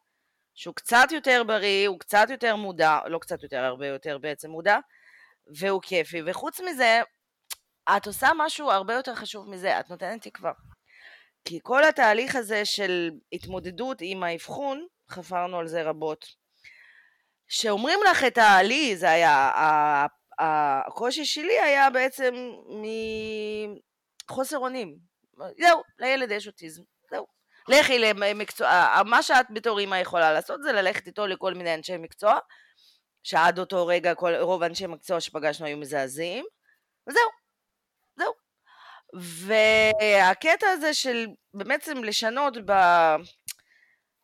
[0.54, 4.78] שהוא קצת יותר בריא, הוא קצת יותר מודע, לא קצת יותר, הרבה יותר בעצם מודע,
[5.48, 7.02] והוא כיפי, וחוץ מזה,
[7.98, 10.52] את עושה משהו הרבה יותר חשוב מזה, את נותנת תקווה.
[11.46, 16.26] כי כל התהליך הזה של התמודדות עם האבחון, חפרנו על זה רבות,
[17.48, 18.64] שאומרים לך את ה...
[18.64, 19.52] לי זה היה,
[20.40, 22.52] הקושי שלי היה בעצם
[24.30, 24.98] מחוסר אונים.
[25.60, 27.26] זהו, לילד יש אוטיזם, זהו.
[27.68, 32.40] לכי למקצוע, מה שאת בתור אימא יכולה לעשות זה ללכת איתו לכל מיני אנשי מקצוע,
[33.24, 36.46] שעד אותו רגע כל, רוב אנשי המקצוע שפגשנו היו מזעזעים,
[37.10, 37.45] וזהו, זהו.
[39.20, 42.72] והקטע הזה של בעצם לשנות ב...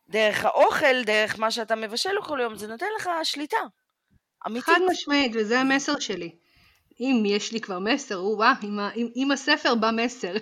[0.09, 3.57] דרך האוכל, דרך מה שאתה מבשל כל יום, זה נותן לך שליטה.
[4.47, 4.65] אמיתית.
[4.65, 6.35] חד משמעית, וזה המסר שלי.
[6.99, 10.33] אם יש לי כבר מסר, או-אה, עם, ה- עם, עם הספר בא מסר,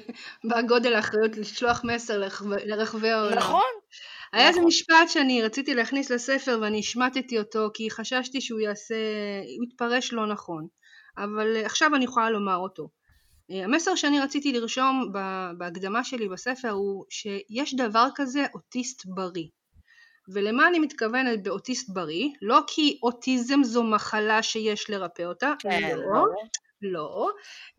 [0.44, 3.38] בא גודל האחריות לשלוח מסר לרחבי, לרחבי העולם.
[3.38, 3.72] נכון,
[4.34, 4.68] היה איזה נכון.
[4.68, 8.96] משפט שאני רציתי להכניס לספר ואני השמטתי אותו כי חששתי שהוא יעשה,
[9.58, 10.68] הוא יתפרש לא נכון,
[11.18, 12.90] אבל עכשיו אני יכולה לומר אותו.
[13.52, 15.12] אה, המסר שאני רציתי לרשום
[15.58, 19.48] בהקדמה שלי בספר הוא שיש דבר כזה אוטיסט בריא.
[20.34, 22.30] ולמה אני מתכוונת באוטיסט בריא?
[22.42, 26.26] לא כי אוטיזם זו מחלה שיש לרפא אותה, כן, לא.
[26.82, 27.30] לא,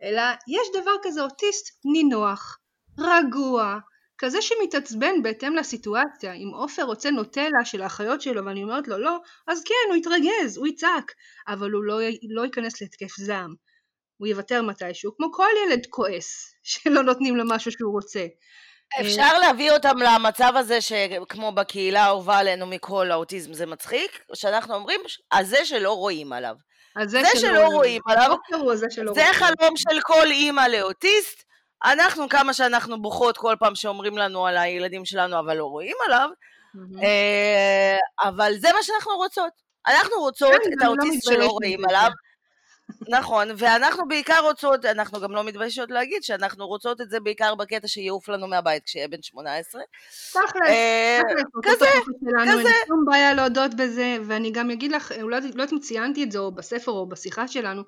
[0.03, 2.59] אלא יש דבר כזה אוטיסט נינוח,
[2.99, 3.79] רגוע,
[4.19, 6.33] כזה שמתעצבן בהתאם לסיטואציה.
[6.33, 10.57] אם עופר רוצה נוטלה של האחיות שלו ואני אומרת לו לא, אז כן, הוא יתרגז,
[10.57, 11.13] הוא יצעק,
[11.49, 11.99] אבל הוא לא,
[12.31, 13.55] לא ייכנס להתקף זעם.
[14.21, 18.27] הוא יוותר מתישהו, כמו כל ילד כועס, שלא נותנים לו משהו שהוא רוצה.
[19.01, 25.01] אפשר להביא אותם למצב הזה שכמו בקהילה האהובה עלינו מכל האוטיזם זה מצחיק, שאנחנו אומרים,
[25.31, 26.55] אז זה שלא רואים עליו.
[26.97, 28.37] אז זה שלא רואים עליו,
[28.75, 29.25] זה זה.
[29.33, 31.45] חלום של כל אימא לאוטיסט.
[31.85, 36.29] אנחנו, כמה שאנחנו בוכות כל פעם שאומרים לנו על הילדים שלנו, אבל לא רואים עליו.
[37.03, 37.97] אה,
[38.29, 39.53] אבל זה מה שאנחנו רוצות.
[39.87, 41.85] אנחנו רוצות כן, את לא האוטיסט שלא רואים.
[41.89, 42.11] עליו.
[43.09, 47.89] נכון, ואנחנו בעיקר רוצות, אנחנו גם לא מתביישות להגיד שאנחנו רוצות את זה בעיקר בקטע
[47.89, 49.83] שיעוף לנו מהבית כשיהיה בן 18.
[50.33, 51.21] תכלס, אה,
[51.63, 51.87] תכלס, כזה,
[52.41, 52.63] אין כזה.
[52.63, 56.33] לי שום בעיה להודות בזה, ואני גם אגיד לך, אולי לא יודעת אם ציינתי את
[56.33, 57.83] זה או בספר או בשיחה שלנו,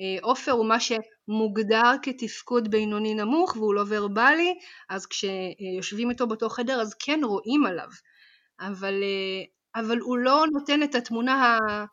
[0.00, 4.54] אה, עופר הוא מה שמוגדר כתפקוד בינוני נמוך והוא לא ורבלי,
[4.90, 7.88] אז כשיושבים איתו באותו חדר אז כן רואים עליו,
[8.60, 11.84] אבל, אה, אבל הוא לא נותן את התמונה ה-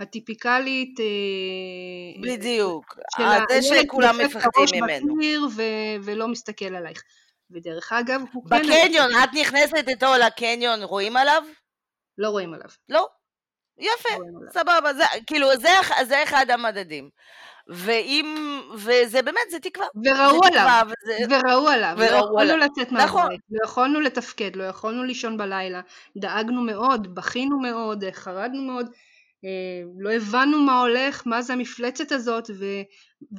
[0.00, 2.98] הטיפיקלית אה, בדיוק.
[3.16, 5.16] של אה, זה שכולם מפחדים ממנו.
[5.16, 7.02] בקיר ו- ולא מסתכל עלייך.
[7.50, 8.58] ודרך אגב, הוא כן...
[8.58, 11.42] בקניון, את נכנסת איתו לקניון, רואים עליו?
[12.18, 12.68] לא רואים עליו.
[12.88, 13.08] לא.
[13.78, 14.52] יפה, לא.
[14.52, 15.68] סבבה, זה, כאילו, זה,
[16.08, 17.10] זה אחד המדדים.
[17.68, 19.86] ואם, וזה באמת, זה תקווה.
[20.04, 22.56] וראו זה עליו, תקווה, וזה, וראו עליו, לא וראו יכולנו עליו.
[22.56, 23.22] לצאת נכון.
[23.22, 25.80] מהבית, לא יכולנו לתפקד, לא יכולנו לישון בלילה,
[26.16, 28.86] דאגנו מאוד, בכינו מאוד, חרדנו מאוד,
[29.98, 32.64] לא הבנו מה הולך, מה זה המפלצת הזאת, ו,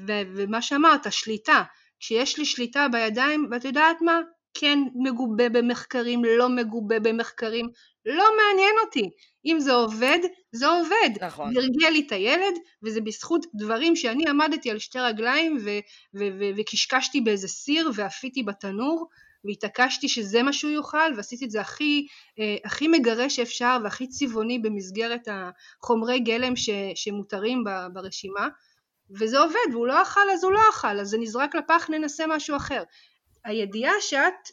[0.08, 1.64] ו, ומה שאמרת, שליטה.
[2.00, 4.20] כשיש לי שליטה בידיים, ואת יודעת מה?
[4.54, 7.70] כן מגובה במחקרים, לא מגובה במחקרים,
[8.06, 9.10] לא מעניין אותי.
[9.46, 10.20] אם זה עובד,
[10.52, 11.10] זה עובד.
[11.22, 11.54] נכון.
[11.54, 15.80] זה הרגיע לי את הילד, וזה בזכות דברים שאני עמדתי על שתי רגליים ו-
[16.20, 19.08] ו- ו- וקשקשתי באיזה סיר ואפיתי בתנור,
[19.46, 22.08] והתעקשתי שזה מה שהוא יאכל, ועשיתי את זה הכי,
[22.40, 27.64] אה, הכי מגרש שאפשר והכי צבעוני במסגרת החומרי גלם ש- שמותרים
[27.94, 28.48] ברשימה.
[29.20, 32.56] וזה עובד, והוא לא אכל אז הוא לא אכל, אז זה נזרק לפח ננסה משהו
[32.56, 32.84] אחר.
[33.46, 34.50] הידיעה שאת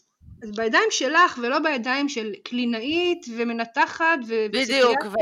[0.57, 4.47] בידיים שלך ולא בידיים של קלינאית ומנתחת ו...
[4.53, 5.17] בדיוק, ו...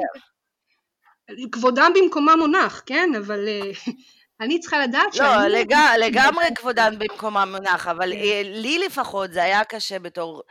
[1.53, 3.11] כבודם במקומם מונח, כן?
[3.19, 3.71] אבל אה,
[4.41, 5.53] אני צריכה לדעת לא, שאני...
[5.53, 5.75] לא, לג...
[5.99, 8.13] לגמרי כבודן במקומם מונח, אבל.
[8.13, 10.43] אה, לי לפחות זה היה קשה בתור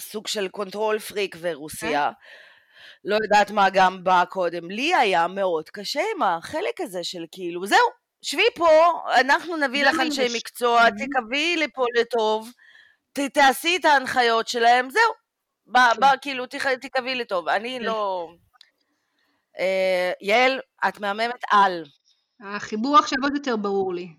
[0.00, 2.10] סוג של control freak ורוסיה.
[2.10, 2.18] כן.
[3.04, 4.70] לא יודעת מה גם בא קודם.
[4.70, 7.88] לי היה מאוד קשה עם החלק הזה של כאילו, זהו,
[8.22, 8.68] שבי פה,
[9.20, 12.50] אנחנו נביא לך אנשי מקצוע, תקווי לפה לטוב.
[13.12, 15.12] ת, תעשי את ההנחיות שלהם, זהו.
[15.66, 16.00] בא, כן.
[16.00, 16.46] בא, כאילו,
[16.80, 17.48] תקווי לי טוב.
[17.48, 17.84] אני כן.
[17.84, 18.28] לא...
[19.58, 21.84] אה, יעל, את מהממת על.
[22.42, 24.16] החיבור עכשיו עוד יותר ברור לי.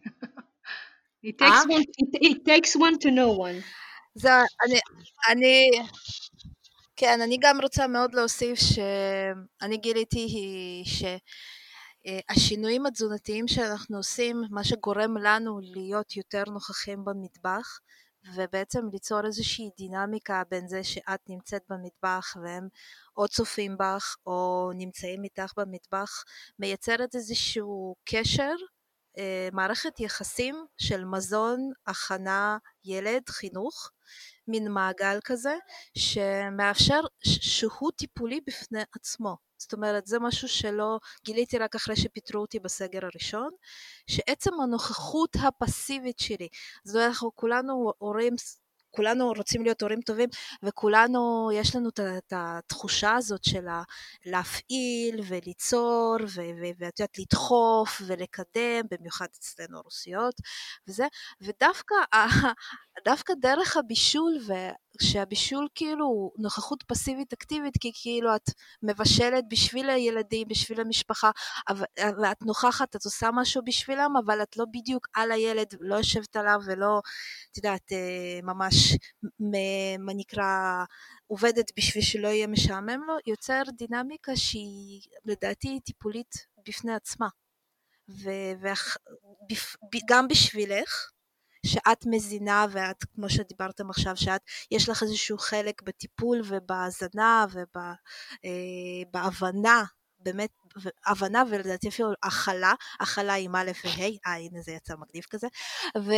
[1.25, 1.61] It takes, אה?
[1.61, 3.61] one, it, it takes one to know one.
[4.15, 4.29] זה,
[4.65, 4.79] אני,
[5.29, 5.69] אני,
[6.95, 10.27] כן, אני גם רוצה מאוד להוסיף שאני גיליתי
[12.05, 17.79] שהשינויים התזונתיים שאנחנו עושים, מה שגורם לנו להיות יותר נוכחים במטבח,
[18.35, 22.67] ובעצם ליצור איזושהי דינמיקה בין זה שאת נמצאת במטבח והם
[23.17, 26.23] או צופים בך או נמצאים איתך במטבח,
[26.59, 28.53] מייצרת איזשהו קשר,
[29.17, 33.91] אה, מערכת יחסים של מזון, הכנה, ילד, חינוך,
[34.47, 35.55] מין מעגל כזה,
[35.97, 39.37] שמאפשר שהוא טיפולי בפני עצמו.
[39.63, 43.49] זאת אומרת, זה משהו שלא גיליתי רק אחרי שפיטרו אותי בסגר הראשון,
[44.07, 46.47] שעצם הנוכחות הפסיבית שלי,
[46.83, 48.35] זאת אומרת, אנחנו כולנו הורים
[48.95, 50.29] כולנו רוצים להיות הורים טובים
[50.63, 53.65] וכולנו יש לנו את התחושה הזאת של
[54.25, 56.17] להפעיל וליצור
[56.79, 60.35] ואת יודעת לדחוף ולקדם במיוחד אצלנו הרוסיות
[60.87, 61.07] וזה
[61.41, 61.95] ודווקא
[63.05, 64.37] דווקא דרך הבישול
[65.01, 68.49] שהבישול כאילו הוא נוכחות פסיבית אקטיבית כי כאילו את
[68.83, 71.31] מבשלת בשביל הילדים, בשביל המשפחה
[71.99, 76.59] ואת נוכחת, את עושה משהו בשבילם אבל את לא בדיוק על הילד, לא יושבת עליו
[76.65, 77.01] ולא,
[77.51, 78.97] את יודעת, אה, ממש
[79.99, 80.83] מה נקרא
[81.27, 86.35] עובדת בשביל שלא יהיה משעמם לו, יוצר דינמיקה שהיא לדעתי טיפולית
[86.67, 87.27] בפני עצמה.
[89.93, 91.12] וגם בשבילך
[91.65, 94.41] שאת מזינה ואת, כמו שדיברתם עכשיו, שאת,
[94.71, 97.45] יש לך איזשהו חלק בטיפול ובהאזנה
[99.05, 99.83] ובהבנה אה,
[100.19, 100.49] באמת
[101.05, 105.47] הבנה ולדעתי אפילו הכלה, הכלה עם א' וה', אה הנה זה יצא מגניב כזה,
[105.97, 106.11] ו...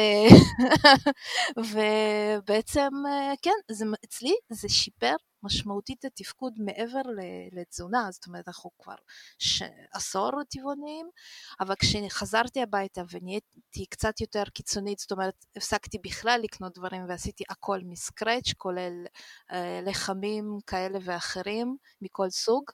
[1.72, 5.16] ובעצם אה, כן, זה, אצלי זה שיפר
[5.46, 7.02] משמעותית התפקוד מעבר
[7.52, 8.96] לתזונה, זאת אומרת אנחנו כבר
[9.40, 9.64] ש...
[9.94, 11.10] עשור טבעוניים,
[11.60, 17.80] אבל כשחזרתי הביתה ונהייתי קצת יותר קיצונית, זאת אומרת הפסקתי בכלל לקנות דברים ועשיתי הכל
[17.84, 19.06] מסקרץ', כולל
[19.52, 22.72] אה, לחמים כאלה ואחרים מכל סוג,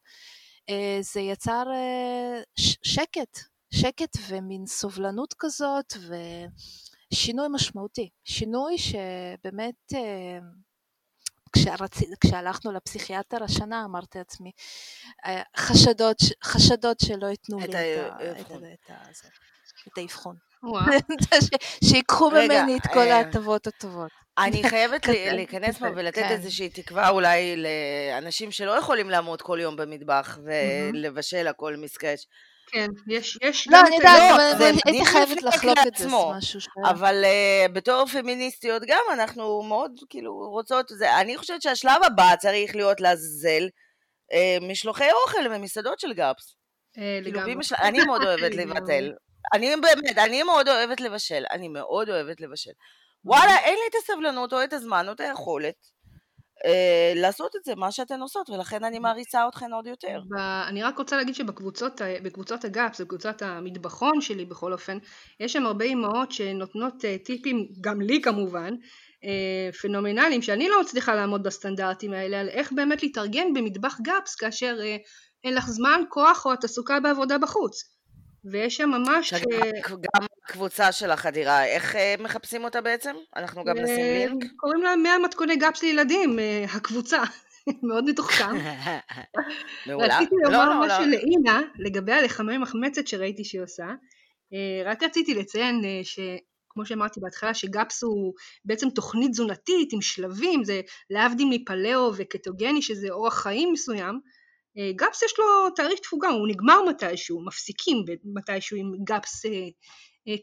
[0.70, 2.42] אה, זה יצר אה,
[2.84, 3.40] שקט,
[3.74, 5.94] שקט ומין סובלנות כזאת
[7.12, 9.94] ושינוי משמעותי, שינוי שבאמת
[11.58, 11.98] אה, כשהרצ...
[12.22, 14.52] כשהלכנו לפסיכיאטר השנה אמרתי לעצמי
[15.58, 17.66] חשדות, חשדות שלא ייתנו לי
[19.88, 20.36] את האבחון.
[21.84, 24.12] שיקחו ממני את כל ההטבות הטובות.
[24.38, 26.30] אני חייבת להיכנס פה ולתת כן.
[26.30, 32.26] איזושהי תקווה אולי לאנשים שלא יכולים לעמוד כל יום במטבח ולבשל הכל מסקרץ'.
[32.72, 36.08] כן, יש, יש לא, אני יודעת, אבל הייתי חייבת לחלוק את זה,
[36.38, 36.60] משהו
[36.90, 42.76] אבל uh, בתור פמיניסטיות גם אנחנו מאוד כאילו רוצות, זה, אני חושבת שהשלב הבא צריך
[42.76, 43.68] להיות לעזאזל
[44.34, 46.52] uh, משלוחי אוכל ממסעדות של גאפס.
[46.52, 47.56] Uh, כאילו, לגמרי.
[47.82, 49.12] אני מאוד אוהבת לבטל.
[49.54, 52.72] אני באמת, אני מאוד אוהבת לבשל, אני מאוד אוהבת לבשל.
[53.26, 55.76] וואלה, אין לי את הסבלנות או את הזמן או את היכולת
[56.66, 60.20] אה, לעשות את זה, מה שאתן עושות, ולכן אני מעריצה אתכן עוד יותר.
[60.30, 60.40] ב...
[60.68, 64.98] אני רק רוצה להגיד שבקבוצות הגאפס, בקבוצת המטבחון שלי בכל אופן,
[65.40, 68.74] יש שם הרבה אימהות שנותנות אה, טיפים, גם לי כמובן,
[69.24, 74.78] אה, פנומנליים, שאני לא מצליחה לעמוד בסטנדרטים האלה, על איך באמת להתארגן במטבח גאפס כאשר
[74.82, 74.98] אה,
[75.44, 77.84] אין לך זמן, כוח או את עסוקה בעבודה בחוץ.
[78.52, 79.34] ויש שם ממש...
[79.90, 83.16] גם קבוצה של החדירה, איך אה, מחפשים אותה בעצם?
[83.36, 84.44] אנחנו גם נשים אה, לינק.
[84.56, 87.24] קוראים לה 100 מתכוני גאפס לילדים, אה, הקבוצה.
[87.88, 88.56] מאוד מתוחכם.
[89.88, 90.18] מעולה.
[90.18, 91.12] רציתי לא, לומר לא, משהו לא.
[91.12, 93.86] לאינה, לגבי הלחמי מחמצת שראיתי שהיא עושה.
[94.86, 96.20] רק רציתי לציין ש...
[96.70, 98.34] כמו שאמרתי בהתחלה, שגאפס הוא
[98.66, 104.20] בעצם תוכנית תזונתית עם שלבים, זה להבדיל מפלאו וקטוגני שזה אורח חיים מסוים,
[104.96, 107.98] גאפס יש לו תאריך תפוגה, הוא נגמר מתישהו, מפסיקים
[108.36, 109.46] מתישהו עם גאפס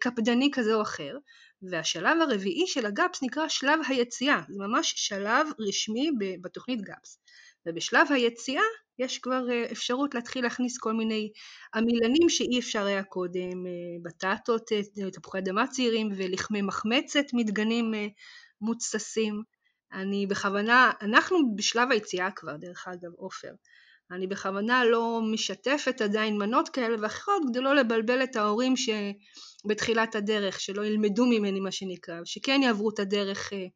[0.01, 1.17] קפדני כזה או אחר,
[1.63, 6.11] והשלב הרביעי של הגאפס נקרא שלב היציאה, זה ממש שלב רשמי
[6.41, 7.21] בתוכנית גאפס.
[7.67, 8.63] ובשלב היציאה
[8.99, 11.31] יש כבר אפשרות להתחיל להכניס כל מיני
[11.75, 13.65] עמילנים שאי אפשר היה קודם,
[14.03, 14.63] בטטות,
[15.13, 17.95] תפוחי אדמה צעירים ולחמי מחמצת מדגנים
[18.61, 19.43] מוצסים.
[19.93, 23.53] אני בכוונה, אנחנו בשלב היציאה כבר דרך אגב עופר,
[24.11, 30.61] אני בכוונה לא משתפת עדיין מנות כאלה ואחרות כדי לא לבלבל את ההורים שבתחילת הדרך,
[30.61, 33.67] שלא ילמדו ממני מה שנקרא, שכן יעברו את הדרך אה,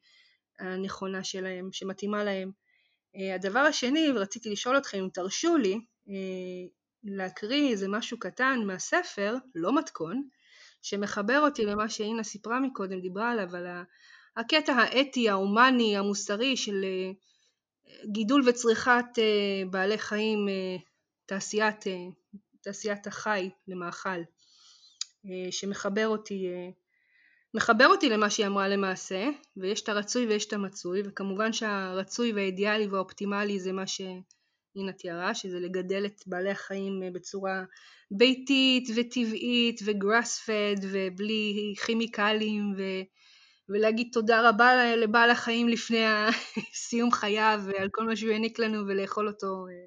[0.60, 2.50] הנכונה שלהם, שמתאימה להם.
[3.16, 5.74] אה, הדבר השני, ורציתי לשאול אתכם אם תרשו לי,
[6.08, 6.68] אה,
[7.04, 10.28] להקריא איזה משהו קטן מהספר, לא מתכון,
[10.82, 13.66] שמחבר אותי למה שאינה סיפרה מקודם, דיברה עליו, על
[14.36, 16.84] הקטע האתי, ההומני, המוסרי של
[18.04, 20.76] גידול וצריכת אה, בעלי חיים, אה,
[21.26, 22.06] תעשיית, אה,
[22.60, 24.22] תעשיית החי למאכל,
[25.50, 26.46] שמחבר אותי,
[27.54, 32.86] מחבר אותי למה שהיא אמרה למעשה, ויש את הרצוי ויש את המצוי, וכמובן שהרצוי והאידיאלי
[32.86, 37.64] והאופטימלי זה מה שאינה תיארה, שזה לגדל את בעלי החיים בצורה
[38.10, 42.82] ביתית וטבעית וגראס פד ובלי כימיקלים ו...
[43.68, 46.04] ולהגיד תודה רבה לבעל החיים לפני
[46.88, 49.86] סיום חייו ועל כל מה שהוא העניק לנו ולאכול אותו אה,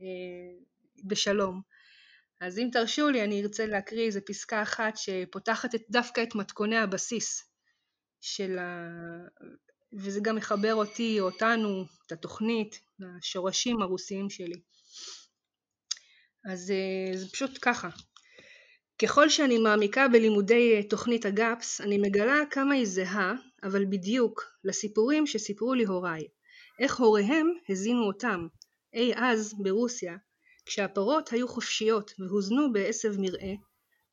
[0.00, 0.58] אה,
[1.04, 1.62] בשלום.
[2.40, 6.76] אז אם תרשו לי אני ארצה להקריא איזה פסקה אחת שפותחת את, דווקא את מתכוני
[6.76, 7.50] הבסיס
[8.20, 8.88] של ה...
[9.92, 14.60] וזה גם מחבר אותי, אותנו, את התוכנית, לשורשים הרוסיים שלי.
[16.52, 17.88] אז אה, זה פשוט ככה,
[19.02, 25.26] ככל שאני מעמיקה בלימודי אה, תוכנית הגאפס, אני מגלה כמה היא זהה, אבל בדיוק, לסיפורים
[25.26, 26.24] שסיפרו לי הוריי.
[26.80, 28.46] איך הוריהם הזינו אותם,
[28.94, 30.16] אי אז ברוסיה,
[30.66, 33.54] כשהפרות היו חופשיות והוזנו בעשב מרעה,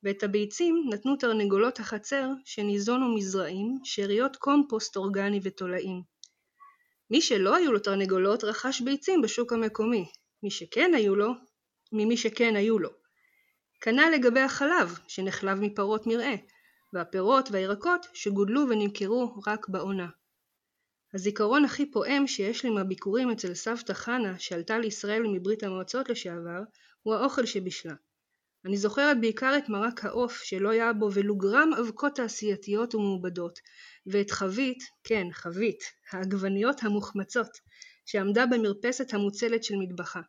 [0.02, 6.02] ואת הביצים נתנו תרנגולות החצר שניזונו מזרעים, שאריות קומפוסט אורגני ותולעים.
[7.10, 10.06] מי שלא היו לו תרנגולות רכש ביצים בשוק המקומי,
[10.42, 11.32] מי שכן היו לו,
[11.92, 13.03] ממי שכן היו לו.
[13.84, 16.34] כנ"ל לגבי החלב שנחלב מפרות מרעה,
[16.92, 20.08] והפירות והירקות שגודלו ונמכרו רק בעונה.
[21.14, 26.60] הזיכרון הכי פועם שיש לי מהביקורים אצל סבתא חנה שעלתה לישראל מברית המועצות לשעבר,
[27.02, 27.94] הוא האוכל שבישלה.
[28.64, 33.58] אני זוכרת בעיקר את מרק העוף שלא היה בו ולו גרם אבקות תעשייתיות ומעובדות,
[34.06, 35.80] ואת חבית, כן חבית,
[36.12, 37.50] העגבניות המוחמצות,
[38.06, 40.20] שעמדה במרפסת המוצלת של מטבחה.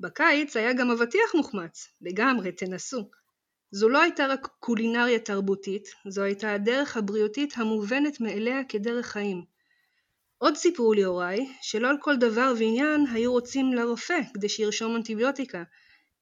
[0.00, 3.10] בקיץ היה גם אבטיח מוחמץ, לגמרי, תנסו.
[3.70, 9.44] זו לא הייתה רק קולינריה תרבותית, זו הייתה הדרך הבריאותית המובנת מאליה כדרך חיים.
[10.38, 15.62] עוד סיפרו לי הוריי, שלא על כל דבר ועניין היו רוצים לרופא כדי שירשום אנטיביוטיקה,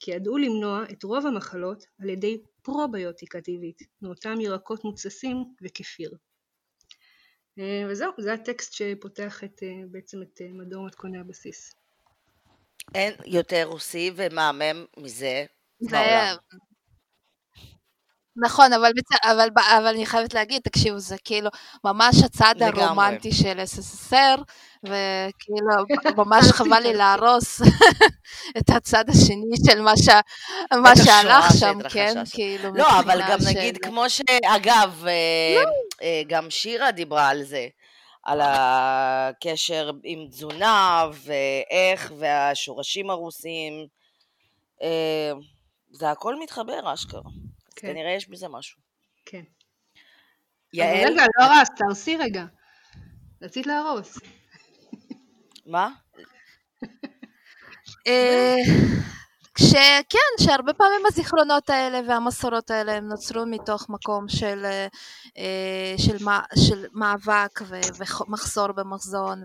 [0.01, 6.11] כי ידעו למנוע את רוב המחלות על ידי פרוביוטיקה טבעית, מאותם ירקות מוצסים וכפיר.
[7.59, 11.82] אה, וזהו, זה הטקסט שפותח את, אה, בעצם את אה, מדור מתכוני הבסיס.
[12.95, 15.45] אין יותר רוסי ומהמם מזה
[15.81, 16.37] בעולם.
[18.37, 18.91] נכון, אבל,
[19.25, 21.51] אבל, אבל אני חייבת להגיד, תקשיבו, זה כאילו
[21.85, 22.83] ממש הצד לגמרי.
[22.85, 24.41] הרומנטי של SSSR,
[24.85, 25.75] וכאילו
[26.25, 27.61] ממש חבל לי להרוס
[28.59, 30.09] את הצד השני של מה, ש...
[30.73, 32.15] מה שהלך שם, כן?
[32.31, 33.49] כאילו, לא, אבל גם של...
[33.49, 35.71] נגיד, כמו שאגב, אה, לא.
[36.03, 37.69] אה, גם שירה דיברה על זה.
[38.23, 43.87] על הקשר עם תזונה ואיך והשורשים הרוסים.
[44.83, 45.33] אה,
[45.91, 47.31] זה הכל מתחבר אשכרה.
[47.77, 47.89] כן.
[47.89, 48.81] כנראה יש בזה משהו.
[49.27, 49.43] כן.
[50.73, 51.13] יעל?
[51.13, 52.45] רגע, לא הרס, תהרסי רגע.
[53.43, 54.19] רצית להרוס.
[55.67, 55.89] מה?
[59.61, 66.17] אה, כשכן, שהרבה פעמים הזיכרונות האלה והמסורות האלה הם נוצרו מתוך מקום של, אה, של,
[66.59, 67.61] של מאבק
[67.99, 69.43] ומחסור במחזון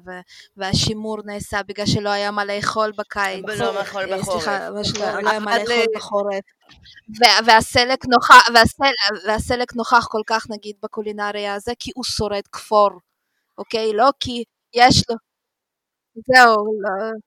[0.58, 3.44] והשימור נעשה בגלל שלא היה מה לאכול בקיץ.
[3.48, 4.44] ולא לאכול אה, בחורף.
[4.44, 4.70] סליחה,
[5.22, 6.44] לא היה מה לאכול בחורף.
[7.46, 8.94] והסלק נוכח, והסל,
[9.28, 12.90] והסלק נוכח כל כך נגיד בקולינריה הזה כי הוא שורד כפור,
[13.58, 13.94] אוקיי?
[13.94, 14.44] לא כי
[14.74, 15.16] יש לו...
[16.16, 17.27] זהו, לא.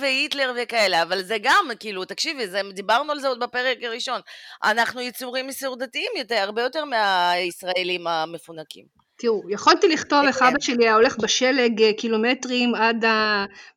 [0.00, 4.20] והיטלר וכאלה, אבל זה גם, כאילו, תקשיבי, זה, דיברנו על זה עוד בפרק הראשון.
[4.64, 8.84] אנחנו יצורים מסורדתיים יותר, הרבה יותר מהישראלים המפונקים.
[9.18, 13.04] תראו, יכולתי לכתוב איך אבא שלי היה הולך בשלג אה, קילומטרים עד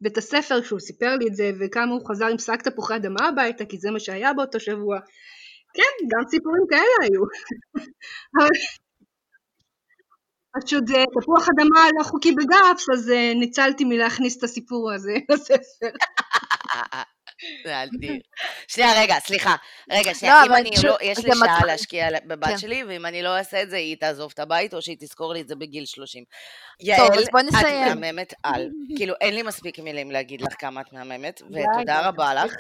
[0.02, 3.66] בית הספר כשהוא סיפר לי את זה, וכמה הוא חזר עם שק תפוחי אדמה הביתה,
[3.66, 5.00] כי זה מה שהיה באותו שבוע.
[5.74, 7.24] כן, גם סיפורים כאלה היו.
[10.60, 15.90] פשוט אה, תפוח אדמה לא חוקי בגפס, אז אה, ניצלתי מלהכניס את הסיפור הזה לספר.
[17.66, 18.14] זה אדיר.
[18.68, 19.56] שנייה, רגע, סליחה.
[19.92, 21.66] רגע, שנייה, לא, אם אני לא, יש זה לי שעה.
[21.66, 22.58] להשקיע בבת כן.
[22.58, 25.42] שלי, ואם אני לא אעשה את זה, היא תעזוב את הבית, או שהיא תזכור לי
[25.42, 26.24] את זה בגיל 30.
[26.24, 27.96] טוב, יעל, את.
[27.96, 28.70] מהממת על.
[28.98, 32.54] כאילו, אין לי מספיק מילים להגיד לך כמה את מהממת, ותודה רבה לך.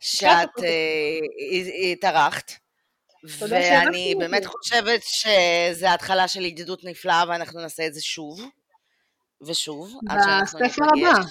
[0.00, 2.67] שאת אה, התארחת.
[3.24, 4.46] ואני באמת.
[4.46, 8.40] חושבת שזה התחלה של ידידות נפלאה, ואנחנו נעשה את זה שוב
[9.46, 11.08] ושוב, עד שאנחנו בספר ניפגש.
[11.08, 11.24] הבא.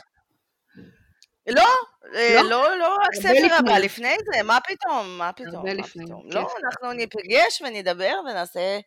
[1.47, 1.67] לא,
[2.15, 2.49] אה, לא?
[2.49, 4.15] לא, לא רק הרבה ספר הבא, לפני.
[4.33, 6.31] זה, מה פתאום, מה פתאום, מה פתאום.
[6.31, 8.79] לא, אנחנו ניפגש ונדבר ונעשה,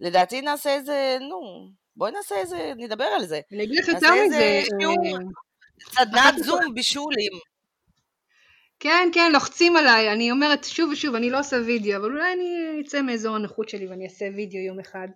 [0.00, 3.40] לדעתי נעשה איזה, נו, בואי נעשה איזה, נדבר על זה.
[3.52, 5.06] אני אגיד לך יותר מזה, שיעור.
[5.06, 5.18] אה,
[5.94, 7.32] סדנת זום בישולים.
[8.80, 12.80] כן, כן, לוחצים עליי, אני אומרת שוב ושוב, אני לא עושה וידאו, אבל אולי אני
[12.80, 15.08] אצא מאזור הנוחות שלי ואני אעשה וידאו יום אחד.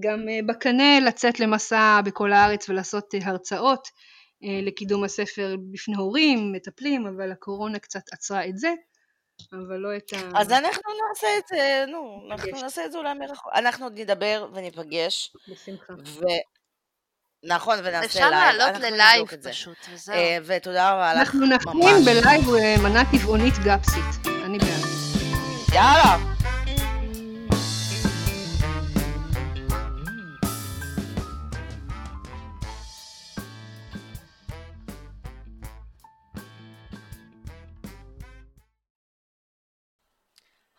[0.00, 3.88] גם אה, בקנה לצאת למסע בכל הארץ ולעשות אה, הרצאות
[4.44, 8.74] אה, לקידום הספר בפני הורים, מטפלים, אבל הקורונה קצת עצרה את זה,
[9.52, 10.16] אבל לא את ה...
[10.40, 12.50] אז אנחנו נעשה את זה, נו, אנחנו.
[12.62, 13.52] נעשה את זה אולי מרחוק.
[13.54, 15.94] אנחנו עוד נדבר וניפגש, בשמחה.
[17.46, 18.56] נכון, ונעשה אפשר live.
[18.56, 19.26] לעלות אנחנו ל live.
[19.50, 20.14] פשוט, וזהו.
[20.14, 22.04] אה, ותודה רבה לך, אנחנו נפנים.
[22.04, 24.84] ב live אה, מנה טבעונית גאפסית, אני בעד.
[25.74, 26.16] יאללה.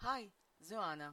[0.02, 1.12] היי, זו אנה.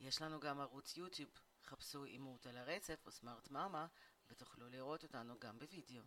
[0.00, 1.30] יש לנו גם ערוץ יוטיוב.
[1.66, 3.86] חפשו אימות על הרצף או סמארט מאמה
[4.30, 6.02] ותוכלו לראות אותנו גם בווידאו.